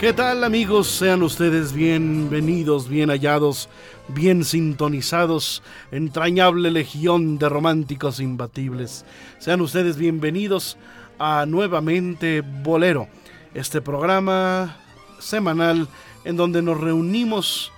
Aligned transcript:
¿Qué 0.00 0.14
tal 0.14 0.44
amigos? 0.44 0.88
Sean 0.88 1.22
ustedes 1.22 1.74
bienvenidos, 1.74 2.88
bien 2.88 3.10
hallados, 3.10 3.68
bien 4.08 4.44
sintonizados, 4.44 5.62
entrañable 5.92 6.70
legión 6.70 7.36
de 7.38 7.48
románticos 7.50 8.18
imbatibles. 8.18 9.04
Sean 9.38 9.60
ustedes 9.60 9.98
bienvenidos 9.98 10.78
a 11.18 11.44
Nuevamente 11.46 12.40
Bolero, 12.40 13.08
este 13.52 13.82
programa 13.82 14.78
semanal 15.18 15.86
en 16.24 16.36
donde 16.36 16.62
nos 16.62 16.80
reunimos 16.80 17.70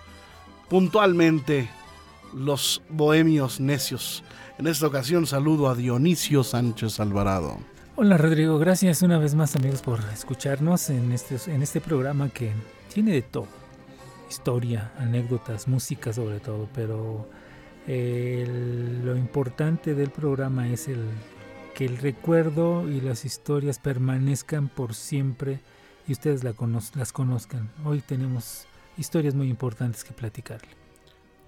puntualmente 0.69 1.69
los 2.33 2.83
bohemios 2.89 3.59
necios. 3.59 4.23
En 4.59 4.69
esta 4.69 4.87
ocasión 4.87 5.27
saludo 5.27 5.69
a 5.69 5.75
Dionisio 5.75 6.45
Sánchez 6.45 7.01
Alvarado. 7.01 7.72
Hola 7.95 8.17
Rodrigo, 8.17 8.59
gracias 8.59 9.03
una 9.03 9.19
vez 9.19 9.35
más 9.35 9.55
amigos 9.55 9.83
por 9.83 10.01
escucharnos 10.15 10.89
en 10.89 11.13
este, 11.13 11.37
en 11.53 11.63
este 11.63 11.79
programa 11.79 12.31
que 12.31 12.51
tiene 12.93 13.13
de 13.13 13.21
todo. 13.21 13.49
Historia, 14.31 14.93
anécdotas, 14.97 15.69
música 15.69 16.11
sobre 16.11 16.41
todo, 16.41 16.71
pero 16.75 17.29
lo 17.87 19.15
importante 19.15 19.95
del 19.95 20.09
programa 20.09 20.69
es 20.69 20.89
el 20.89 21.05
que 21.75 21.85
el 21.85 21.99
recuerdo 21.99 22.89
y 22.89 23.03
las 23.03 23.27
historias 23.27 23.79
permanezcan 23.79 24.69
por 24.69 24.95
siempre 24.95 25.61
y 26.09 26.13
ustedes 26.13 26.45
las 26.45 27.13
conozcan. 27.13 27.71
Hoy 27.85 28.01
tenemos 28.01 28.65
historias 28.97 29.35
muy 29.35 29.51
importantes 29.51 30.03
que 30.03 30.15
platicarle. 30.15 30.82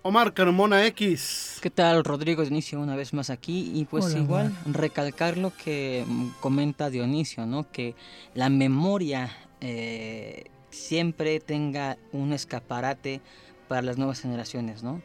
Omar 0.07 0.35
Carmona 0.35 0.85
X. 0.89 1.57
¿Qué 1.63 1.71
tal, 1.71 2.05
Rodrigo 2.05 2.43
Dionisio? 2.43 2.79
Una 2.79 2.95
vez 2.95 3.15
más 3.15 3.31
aquí. 3.31 3.73
Y 3.75 3.87
pues 3.87 4.15
igual, 4.15 4.55
recalcar 4.67 5.39
lo 5.39 5.51
que 5.57 6.05
mm, 6.07 6.29
comenta 6.41 6.91
Dionisio, 6.91 7.47
¿no? 7.47 7.73
Que 7.73 7.95
la 8.35 8.51
memoria 8.51 9.35
eh, 9.63 10.51
siempre 10.69 11.41
tenga 11.41 11.97
un 12.13 12.35
escaparate 12.35 13.23
para 13.67 13.81
las 13.81 13.97
nuevas 13.97 14.21
generaciones, 14.21 14.83
¿no? 14.83 15.01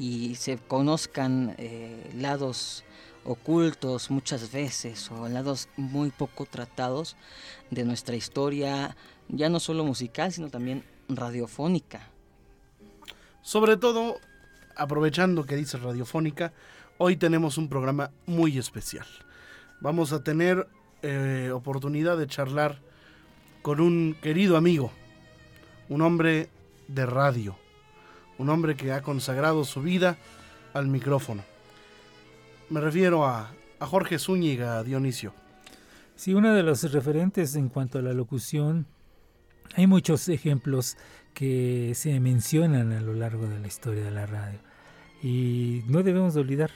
Y 0.00 0.34
se 0.34 0.58
conozcan 0.58 1.54
eh, 1.56 2.10
lados 2.16 2.82
ocultos 3.22 4.10
muchas 4.10 4.50
veces 4.50 5.12
o 5.12 5.28
lados 5.28 5.68
muy 5.76 6.10
poco 6.10 6.44
tratados 6.44 7.16
de 7.70 7.84
nuestra 7.84 8.16
historia, 8.16 8.96
ya 9.28 9.48
no 9.48 9.60
solo 9.60 9.84
musical, 9.84 10.32
sino 10.32 10.50
también 10.50 10.82
radiofónica. 11.08 12.10
Sobre 13.44 13.76
todo, 13.76 14.20
aprovechando 14.74 15.44
que 15.44 15.54
dice 15.54 15.76
radiofónica, 15.76 16.54
hoy 16.96 17.18
tenemos 17.18 17.58
un 17.58 17.68
programa 17.68 18.10
muy 18.24 18.56
especial. 18.56 19.06
Vamos 19.82 20.14
a 20.14 20.24
tener 20.24 20.66
eh, 21.02 21.50
oportunidad 21.52 22.16
de 22.16 22.26
charlar 22.26 22.80
con 23.60 23.80
un 23.80 24.16
querido 24.22 24.56
amigo, 24.56 24.90
un 25.90 26.00
hombre 26.00 26.48
de 26.88 27.04
radio, 27.04 27.54
un 28.38 28.48
hombre 28.48 28.76
que 28.76 28.92
ha 28.92 29.02
consagrado 29.02 29.66
su 29.66 29.82
vida 29.82 30.16
al 30.72 30.86
micrófono. 30.86 31.44
Me 32.70 32.80
refiero 32.80 33.26
a, 33.26 33.52
Jorge 33.78 34.18
Zúñiga 34.18 34.82
Dionisio. 34.82 35.34
Sí, 36.16 36.32
uno 36.32 36.54
de 36.54 36.62
los 36.62 36.90
referentes 36.90 37.56
en 37.56 37.68
cuanto 37.68 37.98
a 37.98 38.02
la 38.02 38.14
locución, 38.14 38.86
hay 39.76 39.86
muchos 39.86 40.30
ejemplos 40.30 40.96
que 41.34 41.92
se 41.94 42.18
mencionan 42.20 42.92
a 42.92 43.00
lo 43.00 43.12
largo 43.12 43.46
de 43.46 43.58
la 43.58 43.66
historia 43.66 44.04
de 44.04 44.10
la 44.10 44.26
radio. 44.26 44.58
Y 45.22 45.82
no 45.86 46.02
debemos 46.02 46.36
olvidar 46.36 46.70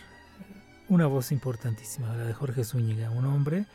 una 0.89 1.07
voz 1.07 1.33
importantísima, 1.33 2.17
la 2.17 2.25
de 2.25 2.35
Jorge 2.35 2.65
Zúñiga, 2.65 3.11
un 3.11 3.27
hombre 3.27 3.67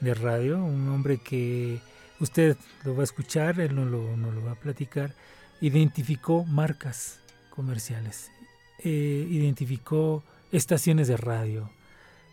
de 0.00 0.14
radio, 0.14 0.64
un 0.64 0.88
hombre 0.88 1.18
que 1.18 1.78
usted 2.20 2.56
lo 2.84 2.94
va 2.94 3.02
a 3.02 3.04
escuchar, 3.04 3.60
él 3.60 3.74
no 3.74 3.84
lo, 3.84 4.16
no 4.16 4.30
lo 4.30 4.44
va 4.44 4.52
a 4.52 4.60
platicar, 4.60 5.14
identificó 5.60 6.44
marcas 6.44 7.20
comerciales, 7.50 8.30
eh, 8.78 9.26
identificó 9.30 10.22
estaciones 10.52 11.08
de 11.08 11.16
radio. 11.16 11.70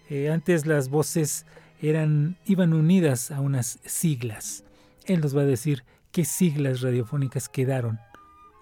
Eh, 0.09 0.29
antes 0.29 0.65
las 0.65 0.89
voces 0.89 1.45
eran, 1.81 2.37
iban 2.45 2.73
unidas 2.73 3.31
a 3.31 3.41
unas 3.41 3.79
siglas. 3.85 4.63
Él 5.05 5.21
nos 5.21 5.35
va 5.35 5.41
a 5.41 5.45
decir 5.45 5.83
qué 6.11 6.25
siglas 6.25 6.81
radiofónicas 6.81 7.49
quedaron 7.49 7.99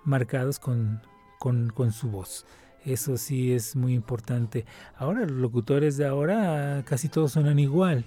marcados 0.03 0.59
con, 0.59 1.01
con, 1.39 1.91
su 1.91 2.09
voz. 2.09 2.45
Eso 2.85 3.17
sí 3.17 3.53
es 3.53 3.75
muy 3.75 3.93
importante. 3.93 4.65
Ahora 4.97 5.21
los 5.21 5.31
locutores 5.31 5.97
de 5.97 6.05
ahora 6.05 6.83
casi 6.85 7.09
todos 7.09 7.33
suenan 7.33 7.59
igual. 7.59 8.05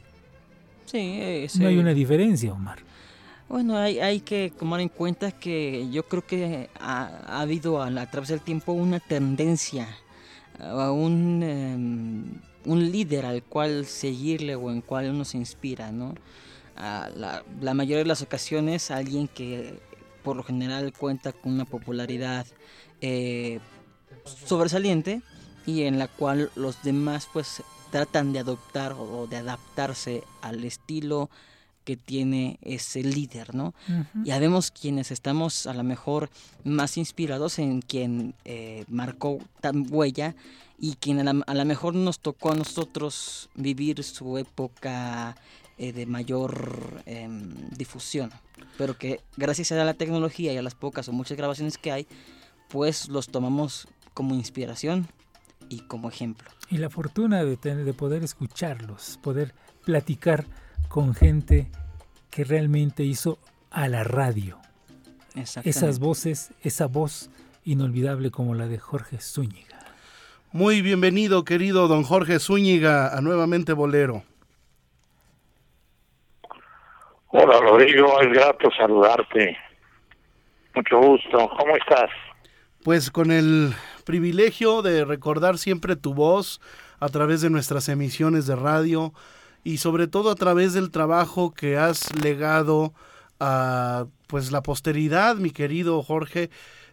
Sí, 0.87 1.47
no 1.59 1.69
hay 1.69 1.79
una 1.79 1.93
diferencia, 1.93 2.53
Omar. 2.53 2.79
Bueno, 3.49 3.77
hay, 3.79 3.99
hay 3.99 4.21
que 4.21 4.53
tomar 4.57 4.81
en 4.81 4.89
cuenta 4.89 5.33
que 5.33 5.89
yo 5.91 6.03
creo 6.03 6.27
que 6.27 6.69
ha, 6.79 7.41
habido 7.41 7.83
a, 7.83 8.07
través 8.07 8.29
del 8.29 8.41
tiempo 8.41 8.73
una 8.73 9.01
tendencia 9.01 9.89
a 10.59 10.93
un, 10.93 11.43
em, 11.43 12.25
un 12.67 12.93
líder 12.93 13.25
al 13.25 13.43
cual 13.43 13.87
seguirle 13.87 14.55
o 14.55 14.71
en 14.71 14.83
cual 14.83 15.11
uno 15.11 15.25
se 15.25 15.39
inspira, 15.39 15.91
¿no? 15.91 16.15
La, 16.79 17.43
la, 17.61 17.75
mayoría 17.75 17.99
de 17.99 18.05
las 18.05 18.23
ocasiones 18.23 18.91
alguien 18.91 19.27
que 19.29 19.81
por 20.23 20.37
lo 20.37 20.43
general 20.43 20.93
cuenta 20.93 21.33
con 21.33 21.53
una 21.53 21.65
popularidad 21.65 22.47
eh, 23.01 23.61
sobresaliente 24.25 25.23
y 25.67 25.83
en 25.83 25.99
la 25.99 26.09
cual 26.09 26.51
los 26.55 26.83
demás 26.83 27.29
pues 27.33 27.63
tratan 27.91 28.33
de 28.33 28.41
adoptar 28.41 28.93
o 28.93 29.27
de 29.27 29.37
adaptarse 29.37 30.23
al 30.43 30.65
estilo 30.65 31.31
que 31.85 31.97
tiene 31.97 32.59
ese 32.61 33.03
líder, 33.03 33.55
¿no? 33.55 33.73
Ya 34.23 34.39
vemos 34.39 34.71
quienes 34.71 35.11
estamos 35.11 35.67
a 35.67 35.73
lo 35.73 35.83
mejor 35.85 36.29
más 36.63 36.99
inspirados 36.99 37.59
en 37.59 37.81
quien 37.81 38.35
eh, 38.45 38.85
marcó 38.89 39.39
tan 39.63 39.87
huella 39.91 40.35
y 40.79 40.97
quien 40.97 41.27
a 41.27 41.55
lo 41.55 41.65
mejor 41.65 41.95
nos 41.95 42.21
tocó 42.21 42.53
a 42.53 42.57
nosotros 42.57 43.49
vivir 43.55 44.05
su 44.05 44.37
época 44.37 45.35
eh, 45.79 45.93
de 45.93 46.07
mayor 46.07 47.03
em, 47.07 47.55
difusión, 47.71 48.31
pero 48.77 48.99
que 48.99 49.21
gracias 49.37 49.73
a 49.73 49.85
la 49.85 49.95
tecnología 49.95 50.53
y 50.53 50.57
a 50.57 50.63
las 50.63 50.75
pocas 50.75 51.09
o 51.09 51.13
muchas 51.13 51.37
grabaciones 51.37 51.79
que 51.79 51.93
hay, 51.93 52.07
pues 52.69 53.09
los 53.09 53.29
tomamos 53.29 53.89
como 54.15 54.35
inspiración 54.35 55.07
y 55.69 55.81
como 55.81 56.09
ejemplo. 56.09 56.51
Y 56.71 56.79
la 56.79 56.91
fortuna 56.91 57.45
de, 57.45 57.57
tener, 57.57 57.85
de 57.85 57.95
poder 57.95 58.25
escucharlos, 58.25 59.19
poder 59.23 59.55
platicar 59.85 60.47
con 60.89 61.15
gente 61.15 61.71
que 62.31 62.45
realmente 62.45 63.05
hizo 63.05 63.39
a 63.71 63.89
la 63.89 64.05
radio. 64.05 64.59
Esas 65.35 65.99
voces, 65.99 66.51
esa 66.63 66.87
voz 66.87 67.31
inolvidable 67.65 68.31
como 68.31 68.55
la 68.55 68.67
de 68.67 68.79
Jorge 68.79 69.19
Zúñiga. 69.21 69.79
Muy 70.51 70.83
bienvenido, 70.83 71.45
querido 71.45 71.87
don 71.87 72.03
Jorge 72.03 72.41
Zúñiga, 72.41 73.17
a 73.17 73.21
Nuevamente 73.21 73.75
Bolero. 73.75 74.25
Hola 77.31 77.61
Rodrigo, 77.61 78.21
es 78.23 78.33
grato 78.33 78.71
saludarte. 78.75 79.55
Mucho 80.75 80.99
gusto. 80.99 81.51
¿Cómo 81.59 81.77
estás? 81.77 82.09
Pues 82.83 83.11
con 83.11 83.31
el 83.31 83.75
privilegio 84.05 84.81
de 84.81 85.05
recordar 85.05 85.59
siempre 85.59 85.95
tu 85.95 86.15
voz 86.15 86.59
a 87.01 87.09
través 87.11 87.43
de 87.43 87.51
nuestras 87.51 87.91
emisiones 87.91 88.47
de 88.47 88.57
radio 88.57 89.13
y 89.63 89.77
sobre 89.77 90.07
todo 90.07 90.31
a 90.31 90.37
través 90.37 90.73
del 90.73 90.91
trabajo 90.91 91.53
que 91.53 91.77
has 91.77 92.15
legado 92.17 92.95
a 93.41 94.07
pues 94.27 94.51
la 94.51 94.63
posteridad, 94.63 95.37
mi 95.37 95.51
querido 95.51 96.03
Jorge. 96.03 96.49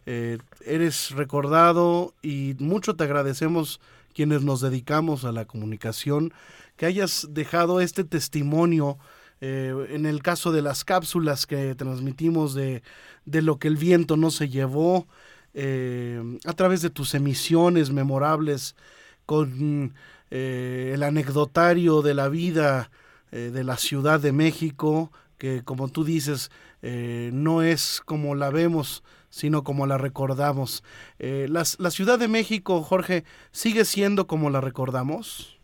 Eh, 0.05 0.39
eres 0.65 1.11
recordado 1.11 2.13
y 2.21 2.55
mucho 2.59 2.97
te 2.97 3.05
agradecemos 3.05 3.79
quienes 4.13 4.43
nos 4.43 4.59
dedicamos 4.59 5.23
a 5.23 5.31
la 5.31 5.45
comunicación 5.45 6.33
que 6.75 6.87
hayas 6.87 7.29
dejado 7.29 7.79
este 7.79 8.03
testimonio 8.03 8.97
eh, 9.41 9.87
en 9.89 10.05
el 10.05 10.23
caso 10.23 10.51
de 10.51 10.61
las 10.61 10.83
cápsulas 10.83 11.45
que 11.45 11.75
transmitimos 11.75 12.53
de, 12.53 12.81
lo 13.25 13.59
que 13.59 13.67
el 13.67 13.75
viento 13.75 14.17
no 14.17 14.31
se 14.31 14.49
llevó, 14.49 15.07
eh, 15.53 16.21
a 16.45 16.53
través 16.53 16.81
de 16.81 16.89
tus 16.89 17.13
emisiones 17.13 17.91
memorables 17.91 18.75
con 19.25 19.93
eh, 20.31 20.91
el 20.93 21.03
anecdotario 21.03 22.01
de 22.01 22.13
la 22.13 22.29
vida 22.29 22.89
de 23.31 23.65
la 23.65 23.75
Ciudad 23.75 24.21
de 24.21 24.31
México, 24.31 25.11
que 25.37 25.61
como 25.61 25.89
tú 25.89 26.05
dices, 26.05 26.51
no 26.81 27.63
es 27.63 28.01
como 28.05 28.33
la 28.33 28.49
vemos, 28.49 29.03
sino 29.29 29.65
como 29.65 29.87
la 29.87 29.97
recordamos. 29.97 30.85
la 31.19 31.91
Ciudad 31.91 32.17
de 32.17 32.29
México, 32.29 32.81
Jorge, 32.81 33.25
sigue 33.51 33.83
siendo 33.83 34.25
como 34.25 34.49
la 34.49 34.61
recordamos? 34.61 35.54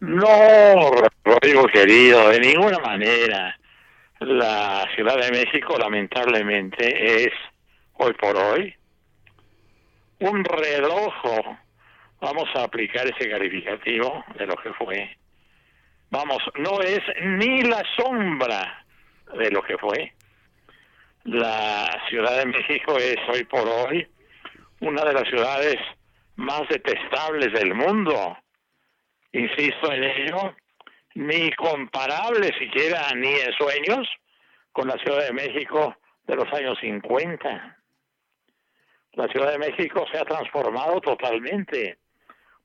No, 0.00 0.90
Rodrigo 1.24 1.66
querido, 1.66 2.30
de 2.30 2.40
ninguna 2.40 2.78
manera. 2.78 3.58
La 4.20 4.86
Ciudad 4.94 5.16
de 5.18 5.30
México 5.30 5.76
lamentablemente 5.78 7.24
es, 7.24 7.32
hoy 7.94 8.12
por 8.14 8.36
hoy, 8.36 8.74
un 10.20 10.44
relojo 10.44 11.58
vamos 12.20 12.48
a 12.54 12.64
aplicar 12.64 13.06
ese 13.06 13.30
calificativo 13.30 14.24
de 14.38 14.46
lo 14.46 14.56
que 14.56 14.72
fue. 14.74 15.16
Vamos, 16.10 16.38
no 16.56 16.80
es 16.80 17.00
ni 17.22 17.62
la 17.62 17.82
sombra 17.96 18.84
de 19.38 19.50
lo 19.50 19.62
que 19.62 19.78
fue. 19.78 20.12
La 21.24 21.88
Ciudad 22.08 22.38
de 22.38 22.46
México 22.46 22.96
es 22.96 23.16
hoy 23.28 23.44
por 23.44 23.66
hoy 23.68 24.06
una 24.80 25.04
de 25.04 25.12
las 25.12 25.28
ciudades 25.28 25.76
más 26.36 26.62
detestables 26.68 27.52
del 27.52 27.74
mundo. 27.74 28.36
Insisto 29.32 29.92
en 29.92 30.04
ello, 30.04 30.54
ni 31.14 31.50
comparable 31.52 32.52
siquiera 32.58 33.12
ni 33.14 33.32
en 33.32 33.52
sueños 33.52 34.08
con 34.72 34.88
la 34.88 34.96
Ciudad 34.98 35.26
de 35.26 35.32
México 35.32 35.96
de 36.26 36.36
los 36.36 36.52
años 36.52 36.78
50. 36.80 37.78
La 39.12 39.28
Ciudad 39.28 39.52
de 39.52 39.58
México 39.58 40.04
se 40.10 40.18
ha 40.18 40.24
transformado 40.24 41.00
totalmente 41.00 41.98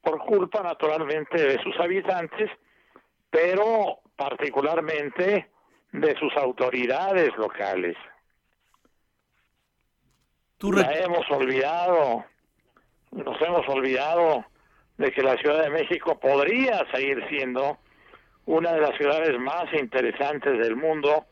por 0.02 0.20
culpa 0.20 0.62
naturalmente 0.62 1.38
de 1.42 1.62
sus 1.64 1.78
habitantes, 1.80 2.52
pero 3.30 4.00
particularmente 4.16 5.50
de 5.92 6.16
sus 6.18 6.36
autoridades 6.38 7.36
locales. 7.38 7.98
La 10.60 10.94
hemos 10.94 11.30
olvidado, 11.32 12.26
nos 13.12 13.42
hemos 13.42 13.68
olvidado 13.68 14.46
de 14.98 15.12
que 15.12 15.22
la 15.22 15.38
Ciudad 15.38 15.64
de 15.64 15.70
México 15.70 16.20
podría 16.20 16.86
seguir 16.94 17.24
siendo 17.30 17.78
una 18.46 18.74
de 18.74 18.82
las 18.82 18.96
ciudades 18.98 19.40
más 19.40 19.66
interesantes 19.74 20.60
del 20.60 20.76
mundo, 20.76 21.26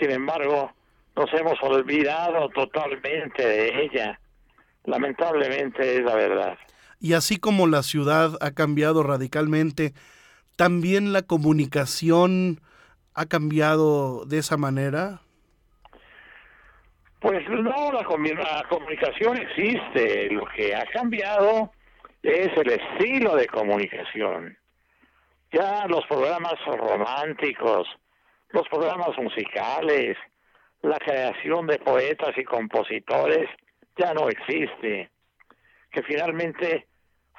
sin 0.00 0.10
embargo, 0.10 0.72
nos 1.14 1.32
hemos 1.34 1.62
olvidado 1.62 2.48
totalmente 2.50 3.46
de 3.46 3.84
ella. 3.84 4.20
Lamentablemente 4.84 5.98
es 5.98 6.04
la 6.04 6.14
verdad. 6.14 6.58
Y 7.00 7.12
así 7.12 7.38
como 7.38 7.66
la 7.66 7.82
ciudad 7.82 8.36
ha 8.40 8.52
cambiado 8.52 9.02
radicalmente, 9.02 9.92
también 10.56 11.12
la 11.12 11.22
comunicación 11.22 12.60
ha 13.14 13.26
cambiado 13.26 14.24
de 14.24 14.38
esa 14.38 14.56
manera. 14.56 15.20
Pues 17.20 17.48
no, 17.48 17.92
la, 17.92 18.04
comunicación 18.04 19.36
existe. 19.38 20.30
Lo 20.30 20.44
que 20.54 20.74
ha 20.74 20.84
cambiado 20.86 21.72
es 22.26 22.48
el 22.56 22.72
estilo 22.72 23.36
de 23.36 23.46
comunicación. 23.46 24.58
Ya 25.52 25.86
los 25.86 26.04
programas 26.06 26.54
románticos, 26.64 27.86
los 28.50 28.68
programas 28.68 29.16
musicales, 29.16 30.16
la 30.82 30.98
creación 30.98 31.68
de 31.68 31.78
poetas 31.78 32.36
y 32.36 32.42
compositores 32.42 33.48
ya 33.96 34.12
no 34.12 34.28
existe 34.28 35.10
que 35.90 36.02
finalmente 36.02 36.88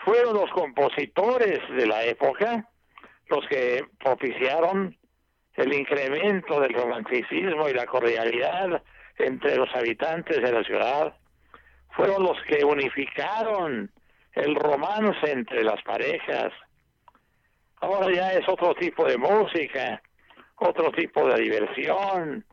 fueron 0.05 0.35
los 0.35 0.49
compositores 0.51 1.59
de 1.69 1.85
la 1.85 2.05
época 2.05 2.69
los 3.29 3.45
que 3.47 3.83
propiciaron 3.99 4.97
el 5.55 5.73
incremento 5.73 6.61
del 6.61 6.73
romanticismo 6.73 7.67
y 7.67 7.73
la 7.73 7.85
cordialidad 7.85 8.81
entre 9.17 9.57
los 9.57 9.73
habitantes 9.75 10.41
de 10.41 10.51
la 10.51 10.63
ciudad, 10.63 11.17
fueron 11.89 12.23
los 12.23 12.41
que 12.43 12.63
unificaron 12.63 13.91
el 14.37 14.55
romance 14.55 15.31
entre 15.31 15.63
las 15.63 15.81
parejas. 15.83 16.53
Ahora 17.77 18.13
ya 18.13 18.33
es 18.33 18.47
otro 18.47 18.73
tipo 18.75 19.05
de 19.05 19.17
música, 19.17 20.01
otro 20.57 20.91
tipo 20.91 21.27
de 21.27 21.41
diversión. 21.41 22.45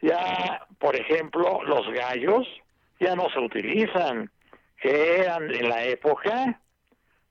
Ya, 0.00 0.66
por 0.78 0.96
ejemplo, 0.96 1.62
los 1.64 1.88
gallos 1.92 2.46
ya 2.98 3.14
no 3.14 3.28
se 3.30 3.38
utilizan 3.38 4.30
que 4.80 5.20
eran 5.20 5.54
en 5.54 5.68
la 5.68 5.84
época 5.84 6.60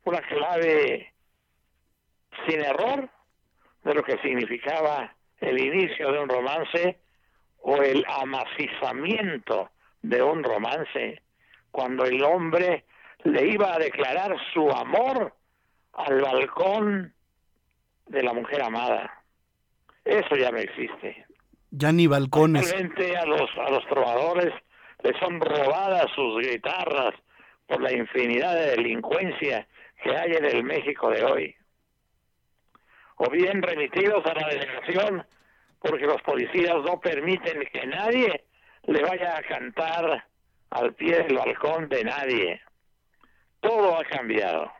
una 0.06 0.22
clave 0.22 1.14
sin 2.48 2.62
error 2.62 3.10
de 3.84 3.94
lo 3.94 4.04
que 4.04 4.18
significaba 4.20 5.14
el 5.40 5.60
inicio 5.60 6.12
de 6.12 6.20
un 6.20 6.30
romance 6.30 7.00
o 7.62 7.78
el 7.78 8.06
amacizamiento 8.08 9.70
de 10.02 10.22
un 10.22 10.44
romance, 10.44 11.22
cuando 11.72 12.06
el 12.06 12.24
hombre 12.24 12.86
le 13.24 13.48
iba 13.48 13.74
a 13.74 13.80
declarar 13.80 14.36
su 14.54 14.70
amor 14.70 15.34
al 15.94 16.22
balcón 16.22 17.14
de 18.08 18.24
la 18.24 18.34
mujer 18.34 18.62
amada. 18.64 19.24
Eso 20.04 20.36
ya 20.36 20.52
no 20.52 20.58
existe. 20.58 21.26
Ya 21.72 21.92
ni 21.92 22.08
balcones. 22.08 22.74
a 22.74 23.26
los, 23.26 23.50
a 23.58 23.70
los 23.70 23.86
trovadores 23.88 24.54
les 25.04 25.18
son 25.20 25.40
robadas 25.40 26.06
sus 26.16 26.40
guitarras, 26.46 27.14
por 27.72 27.82
la 27.82 27.94
infinidad 27.94 28.54
de 28.54 28.72
delincuencia 28.72 29.66
que 30.04 30.16
hay 30.16 30.34
en 30.34 30.44
el 30.44 30.64
México 30.64 31.10
de 31.10 31.24
hoy. 31.24 31.56
O 33.16 33.30
bien 33.30 33.62
remitidos 33.62 34.26
a 34.26 34.34
la 34.34 34.48
delegación 34.50 35.26
porque 35.80 36.06
los 36.06 36.22
policías 36.22 36.76
no 36.84 37.00
permiten 37.00 37.64
que 37.72 37.88
nadie 37.88 38.44
le 38.84 39.02
vaya 39.04 39.38
a 39.38 39.44
cantar 39.44 40.26
al 40.72 40.94
pie 40.96 41.24
del 41.24 41.38
balcón 41.38 41.88
de 41.88 42.04
nadie. 42.04 42.62
Todo 43.62 43.98
ha 43.98 44.04
cambiado. 44.04 44.72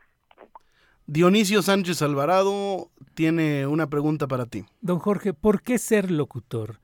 Dionisio 1.06 1.62
Sánchez 1.62 2.02
Alvarado 2.02 2.90
tiene 3.14 3.66
una 3.66 3.88
pregunta 3.88 4.26
para 4.26 4.46
ti. 4.46 4.64
Don 4.80 4.98
Jorge, 4.98 5.32
¿por 5.32 5.62
qué 5.62 5.78
ser 5.78 6.10
locutor? 6.10 6.78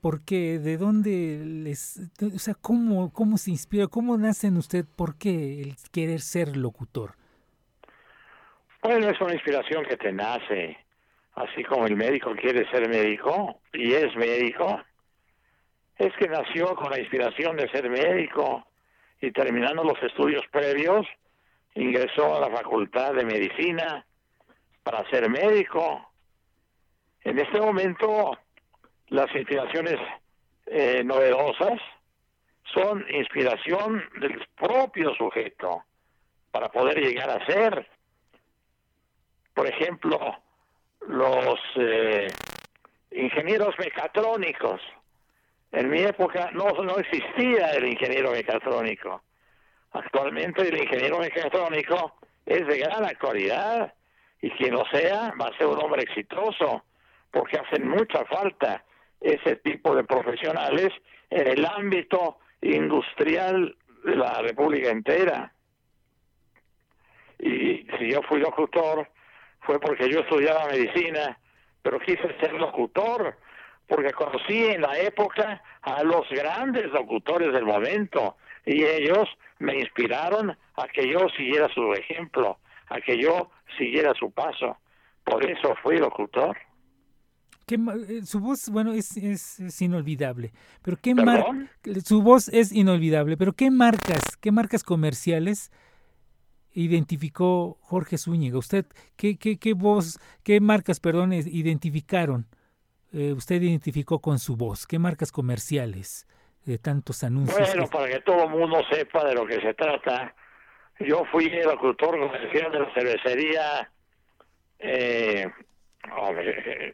¿Por 0.00 0.24
qué? 0.24 0.58
¿De 0.58 0.76
dónde 0.78 1.42
les, 1.44 2.10
o 2.20 2.38
sea, 2.38 2.54
cómo, 2.54 3.12
cómo 3.12 3.38
se 3.38 3.52
inspira, 3.52 3.86
cómo 3.86 4.18
nace 4.18 4.48
en 4.48 4.56
usted, 4.56 4.84
por 4.96 5.16
qué 5.16 5.62
el 5.62 5.76
querer 5.92 6.20
ser 6.20 6.56
locutor? 6.56 7.12
Bueno, 8.82 9.08
es 9.08 9.20
una 9.20 9.34
inspiración 9.34 9.84
que 9.84 9.96
te 9.96 10.12
nace, 10.12 10.76
así 11.34 11.62
como 11.62 11.86
el 11.86 11.94
médico 11.94 12.34
quiere 12.34 12.68
ser 12.70 12.88
médico 12.88 13.60
y 13.72 13.92
es 13.92 14.14
médico, 14.16 14.82
es 15.96 16.12
que 16.18 16.26
nació 16.26 16.74
con 16.74 16.90
la 16.90 16.98
inspiración 16.98 17.56
de 17.56 17.68
ser 17.68 17.88
médico 17.88 18.66
y 19.20 19.30
terminando 19.30 19.84
los 19.84 20.02
estudios 20.02 20.42
previos, 20.50 21.06
ingresó 21.74 22.36
a 22.36 22.40
la 22.40 22.56
facultad 22.56 23.14
de 23.14 23.24
medicina 23.24 24.04
para 24.82 25.08
ser 25.10 25.28
médico. 25.30 26.12
En 27.22 27.38
este 27.38 27.60
momento 27.60 28.36
las 29.08 29.34
inspiraciones 29.34 29.98
eh, 30.66 31.02
novedosas 31.04 31.80
son 32.72 33.04
inspiración 33.10 34.02
del 34.20 34.46
propio 34.56 35.14
sujeto 35.14 35.84
para 36.50 36.70
poder 36.70 36.98
llegar 36.98 37.30
a 37.30 37.44
ser. 37.46 37.88
Por 39.54 39.66
ejemplo, 39.66 40.18
los 41.06 41.58
eh, 41.76 42.28
ingenieros 43.10 43.74
mecatrónicos. 43.78 44.80
En 45.72 45.90
mi 45.90 46.00
época 46.02 46.50
no, 46.52 46.70
no 46.82 46.96
existía 46.98 47.72
el 47.72 47.86
ingeniero 47.86 48.32
mecatrónico. 48.32 49.22
Actualmente 49.92 50.68
el 50.68 50.78
ingeniero 50.78 51.18
mecatrónico 51.18 52.16
es 52.46 52.66
de 52.66 52.78
gran 52.78 53.04
actualidad 53.04 53.94
y 54.40 54.50
quien 54.52 54.74
lo 54.74 54.84
sea 54.86 55.32
va 55.40 55.46
a 55.46 55.58
ser 55.58 55.66
un 55.66 55.78
hombre 55.78 56.02
exitoso 56.02 56.84
porque 57.30 57.58
hacen 57.58 57.88
mucha 57.88 58.24
falta 58.24 58.84
ese 59.20 59.56
tipo 59.56 59.94
de 59.94 60.04
profesionales 60.04 60.90
en 61.30 61.46
el 61.46 61.64
ámbito 61.64 62.38
industrial 62.60 63.76
de 64.04 64.16
la 64.16 64.40
República 64.42 64.90
entera. 64.90 65.52
Y 67.38 67.86
si 67.98 68.10
yo 68.10 68.22
fui 68.22 68.40
locutor, 68.40 69.08
fue 69.60 69.80
porque 69.80 70.10
yo 70.10 70.20
estudiaba 70.20 70.66
medicina, 70.66 71.38
pero 71.82 71.98
quise 72.00 72.36
ser 72.40 72.52
locutor, 72.54 73.36
porque 73.86 74.12
conocí 74.12 74.66
en 74.66 74.82
la 74.82 74.98
época 74.98 75.62
a 75.82 76.02
los 76.02 76.28
grandes 76.30 76.86
locutores 76.92 77.52
del 77.52 77.64
momento, 77.64 78.36
y 78.66 78.84
ellos 78.84 79.28
me 79.58 79.78
inspiraron 79.78 80.50
a 80.50 80.88
que 80.88 81.10
yo 81.10 81.20
siguiera 81.36 81.68
su 81.72 81.92
ejemplo, 81.92 82.58
a 82.88 83.00
que 83.00 83.20
yo 83.20 83.50
siguiera 83.78 84.12
su 84.14 84.30
paso. 84.30 84.76
Por 85.24 85.44
eso 85.48 85.74
fui 85.82 85.98
locutor. 85.98 86.56
Eh, 87.68 88.22
su 88.24 88.40
voz, 88.40 88.68
bueno, 88.68 88.92
es, 88.92 89.16
es, 89.16 89.80
inolvidable. 89.80 90.52
Pero 90.82 90.98
qué 91.00 91.14
mar 91.14 91.44
su 92.04 92.22
voz 92.22 92.48
es 92.48 92.72
inolvidable. 92.72 93.36
Pero 93.36 93.52
qué 93.52 93.70
marcas, 93.70 94.36
qué 94.40 94.50
marcas 94.50 94.82
comerciales 94.82 95.70
identificó 96.74 97.78
Jorge 97.80 98.18
Zúñiga? 98.18 98.58
¿Usted 98.58 98.86
qué, 99.16 99.36
qué, 99.36 99.58
qué 99.58 99.74
voz, 99.74 100.18
qué 100.42 100.60
marcas, 100.60 101.00
perdón, 101.00 101.32
identificaron? 101.32 102.46
Eh, 103.12 103.32
usted 103.32 103.62
identificó 103.62 104.20
con 104.20 104.38
su 104.38 104.56
voz. 104.56 104.86
¿Qué 104.86 104.98
marcas 104.98 105.32
comerciales 105.32 106.26
de 106.64 106.78
tantos 106.78 107.24
anuncios? 107.24 107.58
Bueno, 107.58 107.86
para 107.88 108.08
que 108.08 108.20
todo 108.20 108.44
el 108.44 108.50
mundo 108.50 108.82
sepa 108.90 109.24
de 109.24 109.34
lo 109.34 109.46
que 109.46 109.60
se 109.60 109.74
trata, 109.74 110.34
yo 111.00 111.24
fui 111.30 111.46
el 111.46 111.64
locutor 111.64 112.18
comercial 112.18 112.72
de 112.72 112.80
la 112.80 112.94
cervecería 112.94 113.90
eh, 114.78 115.50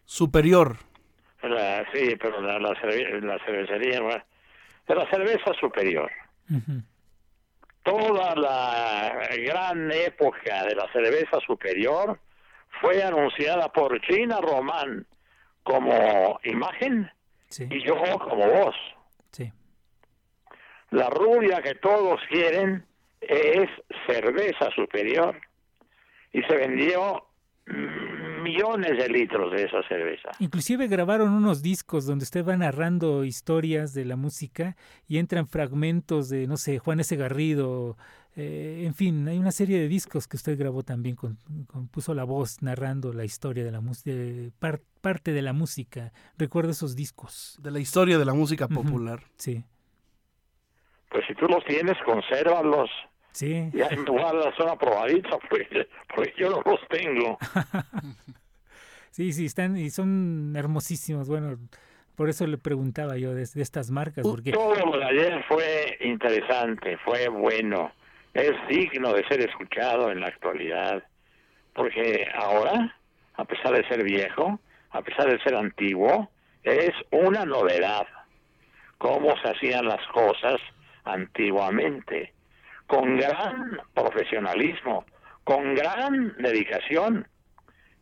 superior. 0.04 0.76
sí, 1.92 2.16
pero 2.20 2.40
la, 2.40 2.58
la, 2.58 2.74
cervecería 2.80 4.00
de 4.88 4.94
la 4.94 5.10
cerveza 5.10 5.52
superior. 5.60 6.10
Toda 7.82 8.34
la 8.34 9.28
gran 9.38 9.90
época 9.92 10.64
de 10.64 10.74
la 10.74 10.90
cerveza 10.92 11.40
superior 11.46 12.18
fue 12.80 13.02
anunciada 13.02 13.70
por 13.72 14.00
Gina 14.02 14.40
Román 14.40 15.06
como 15.62 16.38
imagen 16.44 17.10
y 17.58 17.82
yo 17.84 17.96
como 18.18 18.46
voz. 18.46 18.76
La 20.90 21.10
rubia 21.10 21.62
que 21.62 21.74
todos 21.74 22.20
quieren 22.30 22.84
es 23.20 23.68
cerveza 24.06 24.70
superior 24.74 25.36
y 26.32 26.42
se 26.42 26.56
vendió 26.56 27.24
millones 28.42 28.96
de 28.96 29.08
litros 29.08 29.52
de 29.52 29.64
esa 29.64 29.82
cerveza. 29.88 30.30
Inclusive 30.38 30.88
grabaron 30.88 31.32
unos 31.32 31.62
discos 31.62 32.06
donde 32.06 32.22
usted 32.22 32.44
va 32.44 32.56
narrando 32.56 33.24
historias 33.24 33.92
de 33.92 34.04
la 34.04 34.16
música 34.16 34.76
y 35.06 35.18
entran 35.18 35.46
fragmentos 35.46 36.28
de, 36.28 36.46
no 36.46 36.56
sé, 36.56 36.78
Juan 36.78 37.00
S. 37.00 37.14
Garrido, 37.16 37.96
eh, 38.36 38.84
en 38.86 38.94
fin, 38.94 39.26
hay 39.28 39.38
una 39.38 39.52
serie 39.52 39.78
de 39.80 39.88
discos 39.88 40.28
que 40.28 40.36
usted 40.36 40.58
grabó 40.58 40.82
también, 40.82 41.16
con, 41.16 41.36
puso 41.90 42.14
la 42.14 42.24
voz 42.24 42.62
narrando 42.62 43.12
la 43.12 43.24
historia 43.24 43.64
de 43.64 43.72
la 43.72 43.80
música, 43.80 44.12
parte 45.00 45.32
de 45.32 45.42
la 45.42 45.52
música. 45.52 46.12
Recuerda 46.38 46.70
esos 46.70 46.96
discos. 46.96 47.58
De 47.60 47.70
la 47.70 47.80
historia 47.80 48.18
de 48.18 48.24
la 48.24 48.34
música 48.34 48.68
popular. 48.68 49.24
sí. 49.36 49.64
Pues 51.10 51.24
si 51.26 51.34
tú 51.34 51.46
los 51.46 51.64
tienes, 51.64 51.96
consérvalos. 52.04 52.90
Sí. 53.32 53.70
Ya 53.72 53.86
en 53.88 54.04
la 54.04 54.52
zona 54.56 54.76
probadita, 54.76 55.38
pues, 55.50 55.66
porque 56.14 56.32
yo 56.36 56.50
no 56.50 56.62
los 56.64 56.80
tengo. 56.88 57.38
sí, 59.10 59.32
sí, 59.32 59.46
están 59.46 59.76
y 59.76 59.90
son 59.90 60.54
hermosísimos. 60.56 61.28
Bueno, 61.28 61.56
por 62.16 62.28
eso 62.28 62.46
le 62.46 62.58
preguntaba 62.58 63.16
yo 63.16 63.34
de, 63.34 63.42
estas 63.42 63.90
marcas. 63.90 64.26
Porque... 64.26 64.52
Todo 64.52 64.74
lo 64.74 64.98
de 64.98 65.04
ayer 65.04 65.44
fue 65.48 65.98
interesante, 66.00 66.98
fue 67.04 67.28
bueno. 67.28 67.92
Es 68.34 68.52
digno 68.68 69.12
de 69.12 69.26
ser 69.28 69.40
escuchado 69.40 70.10
en 70.10 70.20
la 70.20 70.26
actualidad. 70.26 71.02
Porque 71.74 72.26
ahora, 72.34 72.96
a 73.34 73.44
pesar 73.44 73.72
de 73.72 73.86
ser 73.86 74.02
viejo, 74.02 74.58
a 74.90 75.02
pesar 75.02 75.30
de 75.30 75.40
ser 75.44 75.54
antiguo, 75.54 76.28
es 76.64 76.90
una 77.12 77.44
novedad. 77.44 78.06
Cómo 78.98 79.34
se 79.40 79.50
hacían 79.50 79.86
las 79.86 80.04
cosas 80.08 80.60
antiguamente 81.04 82.34
con 82.86 83.16
gran 83.16 83.78
profesionalismo, 83.94 85.04
con 85.44 85.74
gran 85.74 86.34
dedicación. 86.38 87.28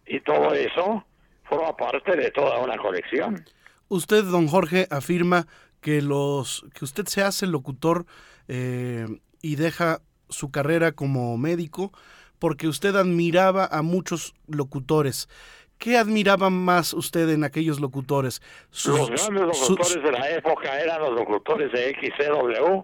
Y 0.06 0.20
todo 0.20 0.54
eso 0.54 1.04
forma 1.44 1.76
parte 1.76 2.16
de 2.16 2.30
toda 2.30 2.58
una 2.60 2.76
colección. 2.76 3.44
Usted, 3.88 4.24
don 4.24 4.46
Jorge, 4.46 4.86
afirma 4.90 5.46
que 5.80 6.02
los 6.02 6.64
que 6.74 6.84
usted 6.84 7.06
se 7.06 7.22
hace 7.22 7.46
locutor 7.46 8.06
eh, 8.48 9.06
y 9.42 9.56
deja 9.56 10.00
su 10.28 10.50
carrera 10.50 10.92
como 10.92 11.36
médico 11.38 11.92
porque 12.38 12.68
usted 12.68 12.94
admiraba 12.96 13.66
a 13.66 13.82
muchos 13.82 14.34
locutores. 14.46 15.28
¿Qué 15.78 15.96
admiraba 15.96 16.50
más 16.50 16.94
usted 16.94 17.28
en 17.28 17.44
aquellos 17.44 17.80
locutores? 17.80 18.40
los 18.86 19.10
grandes 19.10 19.42
locutores 19.42 20.02
de 20.02 20.12
la 20.12 20.30
época 20.30 20.80
eran 20.80 21.00
los 21.00 21.12
locutores 21.12 21.70
de 21.72 21.94
XCW 21.94 22.82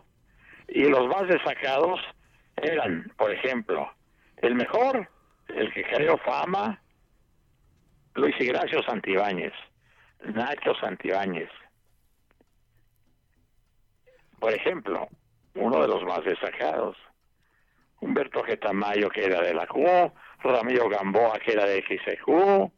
y 0.69 0.85
los 0.85 1.09
más 1.09 1.27
destacados 1.27 2.01
eran, 2.57 3.11
por 3.17 3.33
ejemplo, 3.33 3.91
el 4.37 4.55
mejor, 4.55 5.09
el 5.49 5.73
que 5.73 5.85
creó 5.85 6.19
fama, 6.19 6.81
Luis 8.15 8.35
Ignacio 8.39 8.83
Santibáñez, 8.83 9.53
Nacho 10.25 10.75
Santibáñez. 10.81 11.49
Por 14.39 14.53
ejemplo, 14.53 15.09
uno 15.55 15.81
de 15.81 15.89
los 15.89 16.03
más 16.05 16.25
destacados, 16.25 16.97
Humberto 18.01 18.43
Getamayo, 18.43 19.09
que 19.09 19.25
era 19.25 19.41
de 19.41 19.55
la 19.55 19.67
Q, 19.67 20.13
Ramiro 20.43 20.89
Gamboa, 20.89 21.39
que 21.39 21.53
era 21.53 21.65
de 21.65 21.83
XQ, 21.83 22.73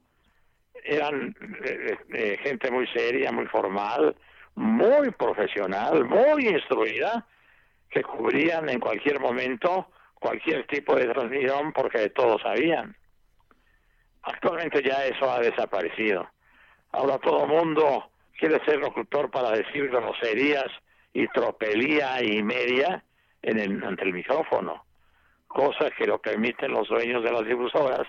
eran 0.85 1.35
eh, 1.65 1.97
eh, 2.13 2.39
gente 2.43 2.71
muy 2.71 2.87
seria, 2.89 3.33
muy 3.33 3.47
formal, 3.47 4.15
muy 4.55 5.11
profesional, 5.13 6.05
muy 6.05 6.47
instruida, 6.47 7.27
que 7.91 8.03
cubrían 8.03 8.69
en 8.69 8.79
cualquier 8.79 9.19
momento 9.21 9.89
cualquier 10.15 10.67
tipo 10.67 10.95
de 10.95 11.07
transmisión 11.07 11.73
porque 11.73 12.11
todos 12.11 12.41
sabían. 12.43 12.97
Actualmente 14.23 14.83
ya 14.83 15.05
eso 15.05 15.31
ha 15.31 15.41
desaparecido. 15.41 16.29
Ahora 16.93 17.19
todo 17.19 17.47
mundo 17.47 18.11
quiere 18.39 18.65
ser 18.65 18.79
locutor 18.79 19.31
para 19.31 19.51
decir 19.51 19.89
groserías 19.91 20.71
y 21.13 21.29
tropelía 21.29 22.23
y 22.23 22.43
media 22.43 23.05
en 23.43 23.59
el, 23.59 23.85
ante 23.85 24.05
el 24.05 24.13
micrófono, 24.13 24.85
cosa 25.47 25.91
que 25.91 26.07
lo 26.07 26.21
permiten 26.21 26.73
los 26.73 26.89
dueños 26.89 27.23
de 27.23 27.33
las 27.33 27.45
difusoras, 27.45 28.07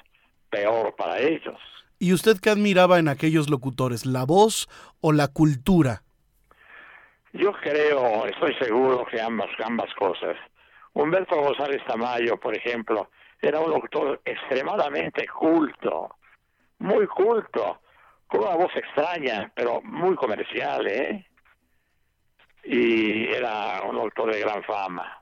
peor 0.50 0.96
para 0.96 1.20
ellos. 1.20 1.60
¿Y 1.98 2.14
usted 2.14 2.38
qué 2.42 2.50
admiraba 2.50 3.00
en 3.00 3.08
aquellos 3.08 3.50
locutores, 3.50 4.06
la 4.06 4.26
voz 4.26 4.68
o 5.02 5.14
la 5.14 5.30
cultura? 5.30 6.04
Yo 7.34 7.54
creo, 7.54 8.26
estoy 8.26 8.54
seguro 8.56 9.06
que 9.06 9.22
ambas, 9.22 9.50
ambas 9.64 9.94
cosas. 9.96 10.36
Humberto 10.94 11.36
González 11.36 11.82
Tamayo, 11.86 12.38
por 12.38 12.56
ejemplo, 12.56 13.10
era 13.42 13.60
un 13.60 13.70
locutor 13.72 14.22
extremadamente 14.26 15.28
culto, 15.28 16.16
muy 16.80 17.06
culto, 17.08 17.82
con 18.28 18.42
una 18.42 18.56
voz 18.56 18.72
extraña, 18.76 19.52
pero 19.56 19.82
muy 19.82 20.16
comercial, 20.16 20.88
¿eh? 20.88 21.26
Y 22.64 23.28
era 23.28 23.82
un 23.84 23.96
locutor 23.96 24.34
de 24.34 24.40
gran 24.40 24.64
fama. 24.64 25.22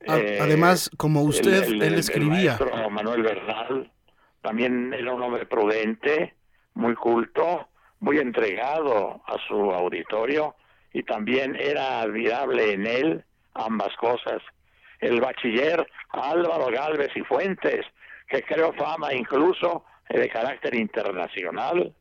Eh, 0.00 0.38
además, 0.40 0.90
como 0.96 1.22
usted, 1.22 1.64
él 1.64 1.94
escribía. 1.94 2.56
El 2.60 2.90
Manuel 2.90 3.22
Bernal 3.22 3.92
también 4.42 4.94
era 4.94 5.12
un 5.12 5.22
hombre 5.22 5.46
prudente, 5.46 6.34
muy 6.74 6.94
culto, 6.94 7.68
muy 8.00 8.18
entregado 8.18 9.20
a 9.26 9.36
su 9.46 9.54
auditorio 9.54 10.54
y 10.92 11.02
también 11.02 11.56
era 11.56 12.00
admirable 12.00 12.72
en 12.72 12.86
él 12.86 13.24
ambas 13.54 13.94
cosas. 13.96 14.42
El 15.00 15.20
bachiller 15.20 15.86
Álvaro 16.10 16.66
Galvez 16.66 17.10
y 17.14 17.22
Fuentes, 17.22 17.84
que 18.28 18.42
creó 18.42 18.72
fama 18.72 19.12
incluso 19.12 19.84
de 20.08 20.28
carácter 20.28 20.74
internacional. 20.74 21.92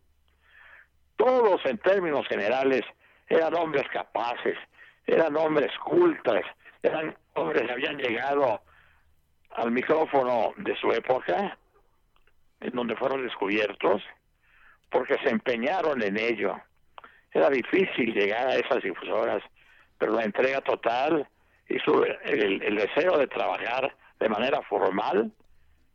Todos 1.16 1.66
en 1.66 1.78
términos 1.80 2.28
generales 2.28 2.84
eran 3.28 3.54
hombres 3.56 3.88
capaces, 3.92 4.58
eran 5.06 5.36
hombres 5.36 5.72
cultos, 5.80 6.42
eran 6.82 7.16
hombres 7.34 7.64
que 7.64 7.72
habían 7.72 7.98
llegado 7.98 8.62
al 9.52 9.72
micrófono 9.72 10.54
de 10.58 10.76
su 10.76 10.92
época, 10.92 11.58
en 12.62 12.72
donde 12.72 12.96
fueron 12.96 13.24
descubiertos, 13.24 14.02
porque 14.90 15.16
se 15.24 15.30
empeñaron 15.30 16.02
en 16.02 16.18
ello 16.18 16.56
era 17.38 17.50
difícil 17.50 18.14
llegar 18.14 18.48
a 18.48 18.56
esas 18.56 18.82
difusoras, 18.84 19.44
pero 19.98 20.14
la 20.14 20.24
entrega 20.24 20.62
total 20.62 21.28
y 21.70 21.78
su, 21.80 22.04
el, 22.24 22.76
deseo 22.76 23.18
de 23.18 23.28
trabajar 23.28 23.96
de 24.20 24.30
manera 24.30 24.62
formal 24.64 25.32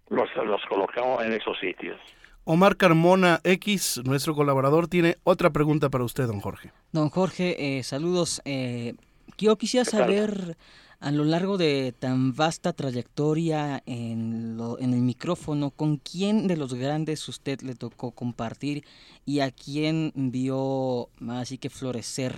los, 0.09 0.29
los 0.37 0.61
colocó 0.69 1.23
en 1.23 1.33
esos 1.33 1.59
sitios. 1.59 1.99
Omar 2.45 2.77
Carmona 2.77 3.41
X, 3.45 4.03
nuestro 4.05 4.35
colaborador, 4.35 4.89
tiene 4.89 5.17
otra 5.25 5.51
pregunta 5.51 5.91
para 5.91 6.05
usted, 6.05 6.27
don 6.27 6.41
Jorge. 6.41 6.73
Don 6.91 7.09
Jorge, 7.09 7.79
eh, 7.79 7.83
saludos. 7.83 8.43
Eh, 8.45 8.95
yo 9.39 9.57
quisiera 9.57 9.85
saber 9.85 10.57
a 11.03 11.11
lo 11.11 11.25
largo 11.25 11.59
de 11.59 11.93
tan 11.99 12.33
vasta 12.35 12.73
trayectoria 12.73 13.83
en, 13.87 14.57
en, 14.79 14.93
el 14.95 15.01
micrófono, 15.01 15.71
¿con 15.71 15.97
quién 15.97 16.47
de 16.47 16.57
los 16.57 16.75
grandes 16.75 17.29
usted 17.29 17.61
le 17.63 17.75
tocó 17.75 18.13
compartir 18.13 18.85
y 19.27 19.41
a 19.41 19.51
quién 19.51 20.13
vio 20.15 21.09
así 21.29 21.59
que 21.59 21.71
florecer 21.71 22.33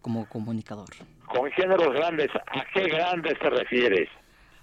como 0.00 0.28
comunicador? 0.28 0.90
¿Con 1.26 1.50
quién 1.50 1.70
de 1.70 1.76
los 1.76 1.92
grandes? 1.92 2.28
¿A 2.46 2.64
qué 2.72 2.84
grandes 2.84 3.36
te 3.40 3.50
refieres? 3.50 4.08